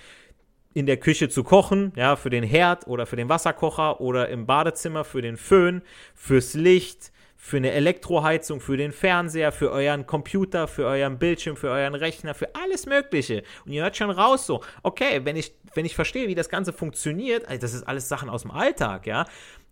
in 0.74 0.86
der 0.86 0.98
Küche 0.98 1.28
zu 1.28 1.44
kochen, 1.44 1.92
ja, 1.96 2.16
für 2.16 2.28
den 2.28 2.44
Herd 2.44 2.86
oder 2.86 3.06
für 3.06 3.16
den 3.16 3.28
Wasserkocher 3.28 4.00
oder 4.00 4.28
im 4.28 4.46
Badezimmer 4.46 5.04
für 5.04 5.22
den 5.22 5.36
Föhn, 5.36 5.80
fürs 6.14 6.54
Licht, 6.54 7.12
für 7.46 7.58
eine 7.58 7.70
Elektroheizung, 7.70 8.60
für 8.60 8.76
den 8.76 8.90
Fernseher, 8.90 9.52
für 9.52 9.70
euren 9.70 10.04
Computer, 10.04 10.66
für 10.66 10.84
euren 10.84 11.16
Bildschirm, 11.16 11.56
für 11.56 11.70
euren 11.70 11.94
Rechner, 11.94 12.34
für 12.34 12.56
alles 12.56 12.86
Mögliche. 12.86 13.44
Und 13.64 13.70
ihr 13.70 13.84
hört 13.84 13.96
schon 13.96 14.10
raus 14.10 14.46
so, 14.46 14.64
okay, 14.82 15.20
wenn 15.22 15.36
ich, 15.36 15.54
wenn 15.72 15.84
ich 15.84 15.94
verstehe, 15.94 16.26
wie 16.26 16.34
das 16.34 16.48
Ganze 16.48 16.72
funktioniert, 16.72 17.46
also 17.46 17.60
das 17.60 17.72
ist 17.72 17.84
alles 17.84 18.08
Sachen 18.08 18.30
aus 18.30 18.42
dem 18.42 18.50
Alltag, 18.50 19.06
ja. 19.06 19.26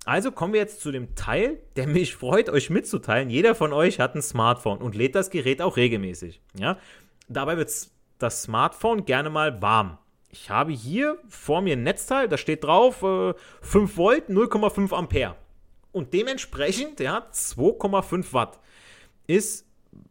Also 0.04 0.30
kommen 0.30 0.52
wir 0.52 0.60
jetzt 0.60 0.82
zu 0.82 0.92
dem 0.92 1.16
Teil, 1.16 1.58
der 1.74 1.88
mich 1.88 2.14
freut, 2.14 2.48
euch 2.48 2.70
mitzuteilen. 2.70 3.28
Jeder 3.28 3.56
von 3.56 3.72
euch 3.72 3.98
hat 3.98 4.14
ein 4.14 4.22
Smartphone 4.22 4.78
und 4.78 4.94
lädt 4.94 5.16
das 5.16 5.30
Gerät 5.30 5.60
auch 5.60 5.76
regelmäßig, 5.76 6.40
ja. 6.56 6.78
Dabei 7.26 7.56
wird 7.56 7.72
das 8.20 8.42
Smartphone 8.42 9.04
gerne 9.04 9.30
mal 9.30 9.60
warm. 9.62 9.98
Ich 10.30 10.48
habe 10.48 10.70
hier 10.70 11.18
vor 11.28 11.60
mir 11.60 11.72
ein 11.72 11.82
Netzteil, 11.82 12.28
da 12.28 12.36
steht 12.36 12.62
drauf 12.62 13.02
äh, 13.02 13.34
5 13.62 13.96
Volt, 13.96 14.28
0,5 14.28 14.94
Ampere. 14.94 15.34
Und 15.94 16.12
dementsprechend, 16.12 16.98
ja, 16.98 17.26
2,5 17.32 18.32
Watt 18.32 18.58
ist 19.28 19.66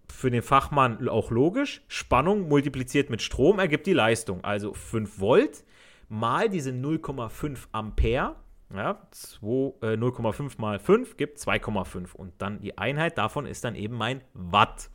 für 0.08 0.32
den 0.32 0.42
Fachmann 0.42 1.08
auch 1.10 1.30
logisch. 1.30 1.82
Spannung 1.88 2.48
multipliziert 2.48 3.10
mit 3.10 3.22
Strom 3.22 3.60
ergibt 3.60 3.86
die 3.86 3.94
Leistung. 3.94 4.44
Also 4.44 4.74
5 4.74 5.20
Volt 5.20 5.66
mal 6.08 6.50
diese 6.50 6.72
0,5 6.72 7.68
Ampere. 7.74 8.36
Ja, 8.74 9.02
0,5 9.42 10.42
äh, 10.42 10.62
mal 10.62 10.80
5 10.80 11.18
gibt 11.18 11.38
2,5. 11.38 12.16
Und 12.16 12.34
dann 12.38 12.62
die 12.62 12.78
Einheit 12.78 13.18
davon 13.18 13.46
ist 13.46 13.66
dann 13.66 13.76
eben 13.76 13.96
mein 13.96 14.22
Watt. 14.34 14.90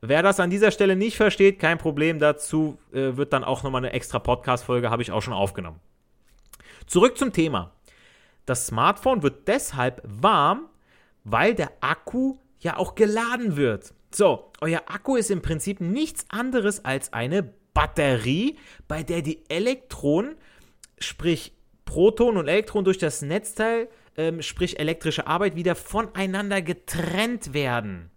Wer 0.00 0.22
das 0.22 0.40
an 0.40 0.48
dieser 0.48 0.70
Stelle 0.70 0.96
nicht 0.96 1.16
versteht, 1.16 1.58
kein 1.58 1.76
Problem. 1.76 2.18
Dazu 2.18 2.78
äh, 2.92 3.16
wird 3.16 3.34
dann 3.34 3.44
auch 3.44 3.62
nochmal 3.62 3.84
eine 3.84 3.92
extra 3.92 4.18
Podcast-Folge, 4.18 4.88
habe 4.88 5.02
ich 5.02 5.12
auch 5.12 5.22
schon 5.22 5.34
aufgenommen. 5.34 5.80
Zurück 6.86 7.18
zum 7.18 7.34
Thema. 7.34 7.72
Das 8.46 8.68
Smartphone 8.68 9.22
wird 9.22 9.48
deshalb 9.48 10.00
warm, 10.04 10.68
weil 11.24 11.54
der 11.54 11.72
Akku 11.80 12.38
ja 12.60 12.76
auch 12.76 12.94
geladen 12.94 13.56
wird. 13.56 13.92
So, 14.14 14.52
euer 14.60 14.82
Akku 14.86 15.16
ist 15.16 15.30
im 15.30 15.42
Prinzip 15.42 15.80
nichts 15.80 16.24
anderes 16.30 16.84
als 16.84 17.12
eine 17.12 17.42
Batterie, 17.74 18.56
bei 18.88 19.02
der 19.02 19.20
die 19.20 19.44
Elektronen, 19.50 20.36
sprich 20.98 21.52
Protonen 21.84 22.38
und 22.38 22.48
Elektronen 22.48 22.84
durch 22.84 22.98
das 22.98 23.20
Netzteil, 23.20 23.88
ähm, 24.16 24.40
sprich 24.40 24.78
elektrische 24.78 25.26
Arbeit, 25.26 25.56
wieder 25.56 25.74
voneinander 25.74 26.62
getrennt 26.62 27.52
werden. 27.52 28.10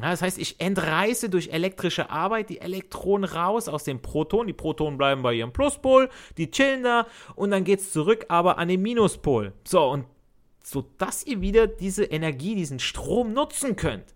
Ja, 0.00 0.10
das 0.10 0.20
heißt, 0.20 0.38
ich 0.38 0.60
entreiße 0.60 1.30
durch 1.30 1.48
elektrische 1.48 2.10
Arbeit 2.10 2.50
die 2.50 2.60
Elektronen 2.60 3.28
raus 3.28 3.66
aus 3.66 3.84
dem 3.84 4.02
Proton. 4.02 4.46
Die 4.46 4.52
Protonen 4.52 4.98
bleiben 4.98 5.22
bei 5.22 5.32
ihrem 5.32 5.52
Pluspol, 5.52 6.10
die 6.36 6.50
chillen 6.50 6.82
da 6.82 7.06
und 7.34 7.50
dann 7.50 7.64
geht 7.64 7.80
es 7.80 7.92
zurück, 7.92 8.26
aber 8.28 8.58
an 8.58 8.68
den 8.68 8.82
Minuspol. 8.82 9.52
So, 9.64 9.88
und 9.88 10.04
so 10.62 10.84
dass 10.98 11.24
ihr 11.24 11.40
wieder 11.40 11.66
diese 11.66 12.04
Energie, 12.04 12.54
diesen 12.54 12.78
Strom 12.78 13.32
nutzen 13.32 13.76
könnt. 13.76 14.14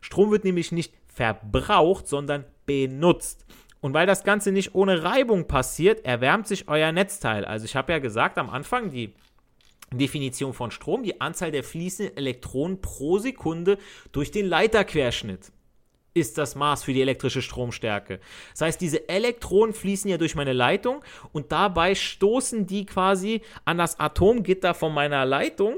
Strom 0.00 0.30
wird 0.30 0.44
nämlich 0.44 0.70
nicht 0.70 0.94
verbraucht, 1.06 2.06
sondern 2.06 2.44
benutzt. 2.66 3.46
Und 3.80 3.94
weil 3.94 4.06
das 4.06 4.22
Ganze 4.22 4.52
nicht 4.52 4.74
ohne 4.74 5.02
Reibung 5.02 5.48
passiert, 5.48 6.04
erwärmt 6.04 6.46
sich 6.46 6.68
euer 6.68 6.92
Netzteil. 6.92 7.44
Also 7.44 7.64
ich 7.64 7.76
habe 7.76 7.92
ja 7.92 7.98
gesagt 7.98 8.38
am 8.38 8.50
Anfang, 8.50 8.90
die 8.90 9.14
Definition 9.92 10.52
von 10.52 10.70
Strom, 10.70 11.02
die 11.02 11.20
Anzahl 11.20 11.50
der 11.50 11.64
fließenden 11.64 12.16
Elektronen 12.16 12.80
pro 12.80 13.18
Sekunde 13.18 13.78
durch 14.12 14.30
den 14.30 14.46
Leiterquerschnitt 14.46 15.52
ist 16.16 16.38
das 16.38 16.54
Maß 16.54 16.84
für 16.84 16.94
die 16.94 17.02
elektrische 17.02 17.42
Stromstärke. 17.42 18.20
Das 18.52 18.62
heißt, 18.62 18.80
diese 18.80 19.08
Elektronen 19.08 19.74
fließen 19.74 20.10
ja 20.10 20.16
durch 20.16 20.34
meine 20.34 20.54
Leitung 20.54 21.02
und 21.32 21.52
dabei 21.52 21.94
stoßen 21.94 22.66
die 22.66 22.86
quasi 22.86 23.42
an 23.66 23.76
das 23.76 24.00
Atomgitter 24.00 24.72
von 24.72 24.94
meiner 24.94 25.26
Leitung, 25.26 25.74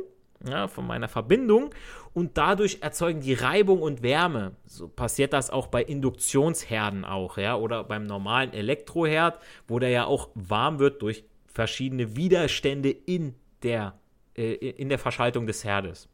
ja, 0.48 0.68
von 0.68 0.86
meiner 0.86 1.08
Verbindung 1.08 1.70
und 2.14 2.38
dadurch 2.38 2.78
erzeugen 2.82 3.20
die 3.20 3.34
Reibung 3.34 3.82
und 3.82 4.02
Wärme. 4.02 4.52
So 4.64 4.86
passiert 4.86 5.32
das 5.32 5.50
auch 5.50 5.66
bei 5.66 5.82
Induktionsherden 5.82 7.04
auch, 7.04 7.36
ja, 7.36 7.56
oder 7.56 7.82
beim 7.82 8.04
normalen 8.04 8.52
Elektroherd, 8.52 9.40
wo 9.66 9.80
der 9.80 9.90
ja 9.90 10.04
auch 10.04 10.28
warm 10.34 10.78
wird 10.78 11.02
durch 11.02 11.24
verschiedene 11.46 12.14
Widerstände 12.14 12.90
in 12.90 13.34
der, 13.62 13.98
äh, 14.36 14.52
in 14.52 14.88
der 14.88 14.98
Verschaltung 14.98 15.46
des 15.46 15.64
Herdes. 15.64 16.08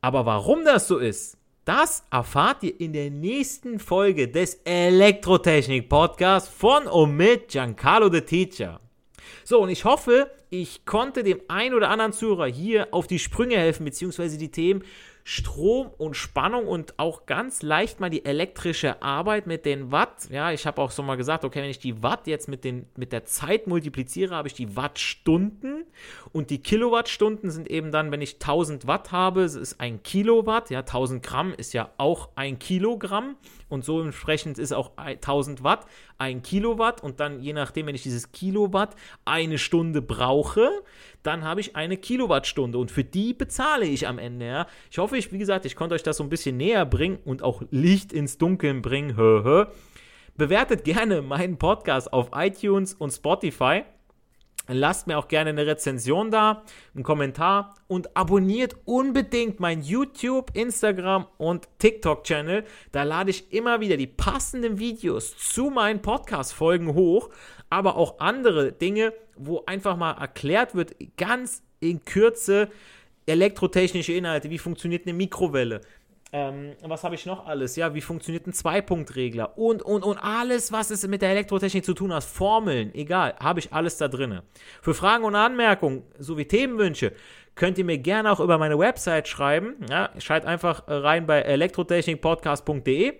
Aber 0.00 0.26
warum 0.26 0.64
das 0.64 0.88
so 0.88 0.98
ist, 0.98 1.38
das 1.64 2.04
erfahrt 2.10 2.62
ihr 2.62 2.78
in 2.78 2.92
der 2.92 3.10
nächsten 3.10 3.78
Folge 3.78 4.28
des 4.28 4.56
Elektrotechnik 4.64 5.88
Podcasts 5.88 6.48
von 6.48 6.86
und 6.86 7.16
mit 7.16 7.48
Giancarlo 7.48 8.12
the 8.12 8.20
Teacher. 8.20 8.80
So, 9.44 9.62
und 9.62 9.70
ich 9.70 9.84
hoffe, 9.84 10.30
ich 10.62 10.84
konnte 10.84 11.24
dem 11.24 11.40
einen 11.48 11.74
oder 11.74 11.90
anderen 11.90 12.12
Zuhörer 12.12 12.46
hier 12.46 12.88
auf 12.92 13.06
die 13.06 13.18
Sprünge 13.18 13.56
helfen, 13.56 13.84
beziehungsweise 13.84 14.38
die 14.38 14.50
Themen 14.50 14.84
Strom 15.26 15.88
und 15.96 16.16
Spannung 16.16 16.66
und 16.68 16.98
auch 16.98 17.24
ganz 17.24 17.62
leicht 17.62 17.98
mal 17.98 18.10
die 18.10 18.26
elektrische 18.26 19.02
Arbeit 19.02 19.46
mit 19.46 19.64
den 19.64 19.90
Watt. 19.90 20.28
Ja, 20.30 20.52
ich 20.52 20.66
habe 20.66 20.82
auch 20.82 20.90
so 20.90 21.02
mal 21.02 21.16
gesagt, 21.16 21.46
okay, 21.46 21.62
wenn 21.62 21.70
ich 21.70 21.78
die 21.78 22.02
Watt 22.02 22.26
jetzt 22.26 22.46
mit, 22.46 22.62
den, 22.62 22.86
mit 22.96 23.10
der 23.10 23.24
Zeit 23.24 23.66
multipliziere, 23.66 24.34
habe 24.34 24.48
ich 24.48 24.54
die 24.54 24.76
Wattstunden. 24.76 25.86
Und 26.32 26.50
die 26.50 26.58
Kilowattstunden 26.58 27.50
sind 27.50 27.70
eben 27.70 27.90
dann, 27.90 28.12
wenn 28.12 28.20
ich 28.20 28.34
1000 28.34 28.86
Watt 28.86 29.12
habe, 29.12 29.44
es 29.44 29.54
ist 29.54 29.80
ein 29.80 30.02
Kilowatt, 30.02 30.68
ja, 30.68 30.80
1000 30.80 31.22
Gramm 31.22 31.54
ist 31.56 31.72
ja 31.72 31.90
auch 31.96 32.28
ein 32.34 32.58
Kilogramm 32.58 33.36
und 33.74 33.84
so 33.84 34.00
entsprechend 34.00 34.58
ist 34.58 34.72
auch 34.72 34.92
1000 34.96 35.62
Watt 35.62 35.86
ein 36.16 36.42
Kilowatt 36.42 37.02
und 37.02 37.20
dann 37.20 37.40
je 37.40 37.52
nachdem, 37.52 37.86
wenn 37.86 37.94
ich 37.94 38.04
dieses 38.04 38.32
Kilowatt 38.32 38.94
eine 39.24 39.58
Stunde 39.58 40.00
brauche, 40.00 40.70
dann 41.22 41.44
habe 41.44 41.60
ich 41.60 41.76
eine 41.76 41.96
Kilowattstunde 41.96 42.78
und 42.78 42.90
für 42.90 43.04
die 43.04 43.34
bezahle 43.34 43.84
ich 43.84 44.06
am 44.08 44.18
Ende. 44.18 44.46
Ja. 44.46 44.66
Ich 44.90 44.98
hoffe, 44.98 45.18
ich, 45.18 45.32
wie 45.32 45.38
gesagt, 45.38 45.66
ich 45.66 45.76
konnte 45.76 45.94
euch 45.94 46.02
das 46.02 46.16
so 46.16 46.22
ein 46.22 46.30
bisschen 46.30 46.56
näher 46.56 46.86
bringen 46.86 47.18
und 47.24 47.42
auch 47.42 47.62
Licht 47.70 48.12
ins 48.12 48.38
Dunkeln 48.38 48.80
bringen. 48.80 49.16
Bewertet 50.36 50.84
gerne 50.84 51.20
meinen 51.22 51.58
Podcast 51.58 52.12
auf 52.12 52.30
iTunes 52.34 52.94
und 52.94 53.10
Spotify. 53.10 53.82
Lasst 54.66 55.06
mir 55.06 55.18
auch 55.18 55.28
gerne 55.28 55.50
eine 55.50 55.66
Rezension 55.66 56.30
da, 56.30 56.62
einen 56.94 57.04
Kommentar 57.04 57.74
und 57.86 58.16
abonniert 58.16 58.76
unbedingt 58.86 59.60
mein 59.60 59.82
YouTube, 59.82 60.50
Instagram 60.54 61.26
und 61.36 61.68
TikTok-Channel. 61.78 62.64
Da 62.90 63.02
lade 63.02 63.30
ich 63.30 63.52
immer 63.52 63.80
wieder 63.80 63.98
die 63.98 64.06
passenden 64.06 64.78
Videos 64.78 65.36
zu 65.36 65.68
meinen 65.68 66.00
Podcast-Folgen 66.00 66.94
hoch, 66.94 67.28
aber 67.68 67.96
auch 67.96 68.20
andere 68.20 68.72
Dinge, 68.72 69.12
wo 69.36 69.62
einfach 69.66 69.96
mal 69.96 70.12
erklärt 70.12 70.74
wird, 70.74 70.94
ganz 71.18 71.62
in 71.80 72.04
Kürze, 72.06 72.70
elektrotechnische 73.26 74.14
Inhalte, 74.14 74.48
wie 74.48 74.58
funktioniert 74.58 75.06
eine 75.06 75.14
Mikrowelle, 75.14 75.82
ähm, 76.34 76.72
was 76.82 77.04
habe 77.04 77.14
ich 77.14 77.26
noch 77.26 77.46
alles? 77.46 77.76
Ja, 77.76 77.94
wie 77.94 78.00
funktioniert 78.00 78.48
ein 78.48 78.52
Zweipunktregler? 78.52 79.56
Und, 79.56 79.84
und, 79.84 80.02
und 80.02 80.18
alles, 80.18 80.72
was 80.72 80.90
es 80.90 81.06
mit 81.06 81.22
der 81.22 81.30
Elektrotechnik 81.30 81.84
zu 81.84 81.94
tun 81.94 82.12
hat. 82.12 82.24
Formeln, 82.24 82.92
egal, 82.92 83.36
habe 83.38 83.60
ich 83.60 83.72
alles 83.72 83.98
da 83.98 84.08
drin. 84.08 84.40
Für 84.82 84.94
Fragen 84.94 85.22
und 85.22 85.36
Anmerkungen 85.36 86.02
sowie 86.18 86.46
Themenwünsche 86.46 87.12
könnt 87.54 87.78
ihr 87.78 87.84
mir 87.84 87.98
gerne 87.98 88.32
auch 88.32 88.40
über 88.40 88.58
meine 88.58 88.76
Website 88.76 89.28
schreiben. 89.28 89.76
Ja, 89.88 90.10
schreibt 90.18 90.44
einfach 90.44 90.82
rein 90.88 91.24
bei 91.28 91.40
elektrotechnikpodcast.de. 91.40 93.14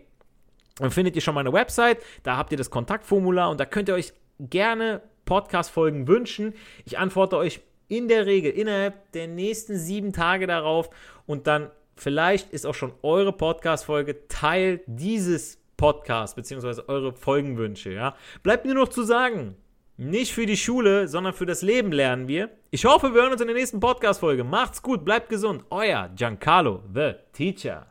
Dann 0.78 0.90
findet 0.90 1.14
ihr 1.14 1.22
schon 1.22 1.36
meine 1.36 1.52
Website. 1.52 1.98
Da 2.24 2.36
habt 2.36 2.50
ihr 2.50 2.58
das 2.58 2.70
Kontaktformular 2.70 3.48
und 3.48 3.60
da 3.60 3.64
könnt 3.64 3.88
ihr 3.88 3.94
euch 3.94 4.12
gerne 4.40 5.02
Podcast-Folgen 5.24 6.08
wünschen. 6.08 6.54
Ich 6.84 6.98
antworte 6.98 7.36
euch 7.36 7.60
in 7.86 8.08
der 8.08 8.26
Regel 8.26 8.50
innerhalb 8.50 9.12
der 9.12 9.28
nächsten 9.28 9.78
sieben 9.78 10.12
Tage 10.12 10.48
darauf 10.48 10.90
und 11.26 11.46
dann 11.46 11.70
vielleicht 11.96 12.50
ist 12.50 12.66
auch 12.66 12.74
schon 12.74 12.92
eure 13.02 13.32
Podcast-Folge 13.32 14.28
Teil 14.28 14.82
dieses 14.86 15.58
Podcasts, 15.76 16.34
beziehungsweise 16.34 16.88
eure 16.88 17.12
Folgenwünsche, 17.12 17.90
ja. 17.90 18.14
Bleibt 18.42 18.64
mir 18.64 18.74
noch 18.74 18.88
zu 18.88 19.02
sagen, 19.02 19.56
nicht 19.96 20.32
für 20.32 20.46
die 20.46 20.56
Schule, 20.56 21.08
sondern 21.08 21.34
für 21.34 21.46
das 21.46 21.62
Leben 21.62 21.92
lernen 21.92 22.26
wir. 22.26 22.50
Ich 22.70 22.84
hoffe, 22.84 23.14
wir 23.14 23.22
hören 23.22 23.32
uns 23.32 23.40
in 23.40 23.46
der 23.46 23.56
nächsten 23.56 23.80
Podcast-Folge. 23.80 24.42
Macht's 24.42 24.82
gut, 24.82 25.04
bleibt 25.04 25.28
gesund. 25.28 25.64
Euer 25.70 26.08
Giancarlo, 26.14 26.82
the 26.92 27.14
Teacher. 27.32 27.86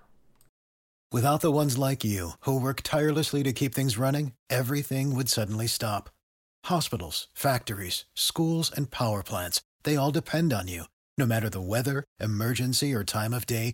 Without 1.14 1.42
the 1.42 1.52
ones 1.52 1.78
like 1.78 2.04
you, 2.04 2.34
who 2.42 2.60
work 2.60 2.82
tirelessly 2.82 3.44
to 3.44 3.54
keep 3.54 3.76
things 3.76 4.00
running, 4.00 4.34
everything 4.50 5.16
would 5.16 5.30
suddenly 5.30 5.68
stop. 5.68 6.10
Hospitals, 6.66 7.28
factories, 7.34 8.06
schools, 8.16 8.72
and 8.72 8.90
power 8.90 9.22
plants, 9.22 9.62
they 9.84 9.96
all 9.96 10.12
depend 10.12 10.52
on 10.52 10.68
you. 10.68 10.86
No 11.18 11.28
matter 11.28 11.50
the 11.50 11.62
weather, 11.62 12.04
emergency, 12.20 12.94
or 12.94 13.04
time 13.04 13.34
of 13.34 13.46
day, 13.46 13.74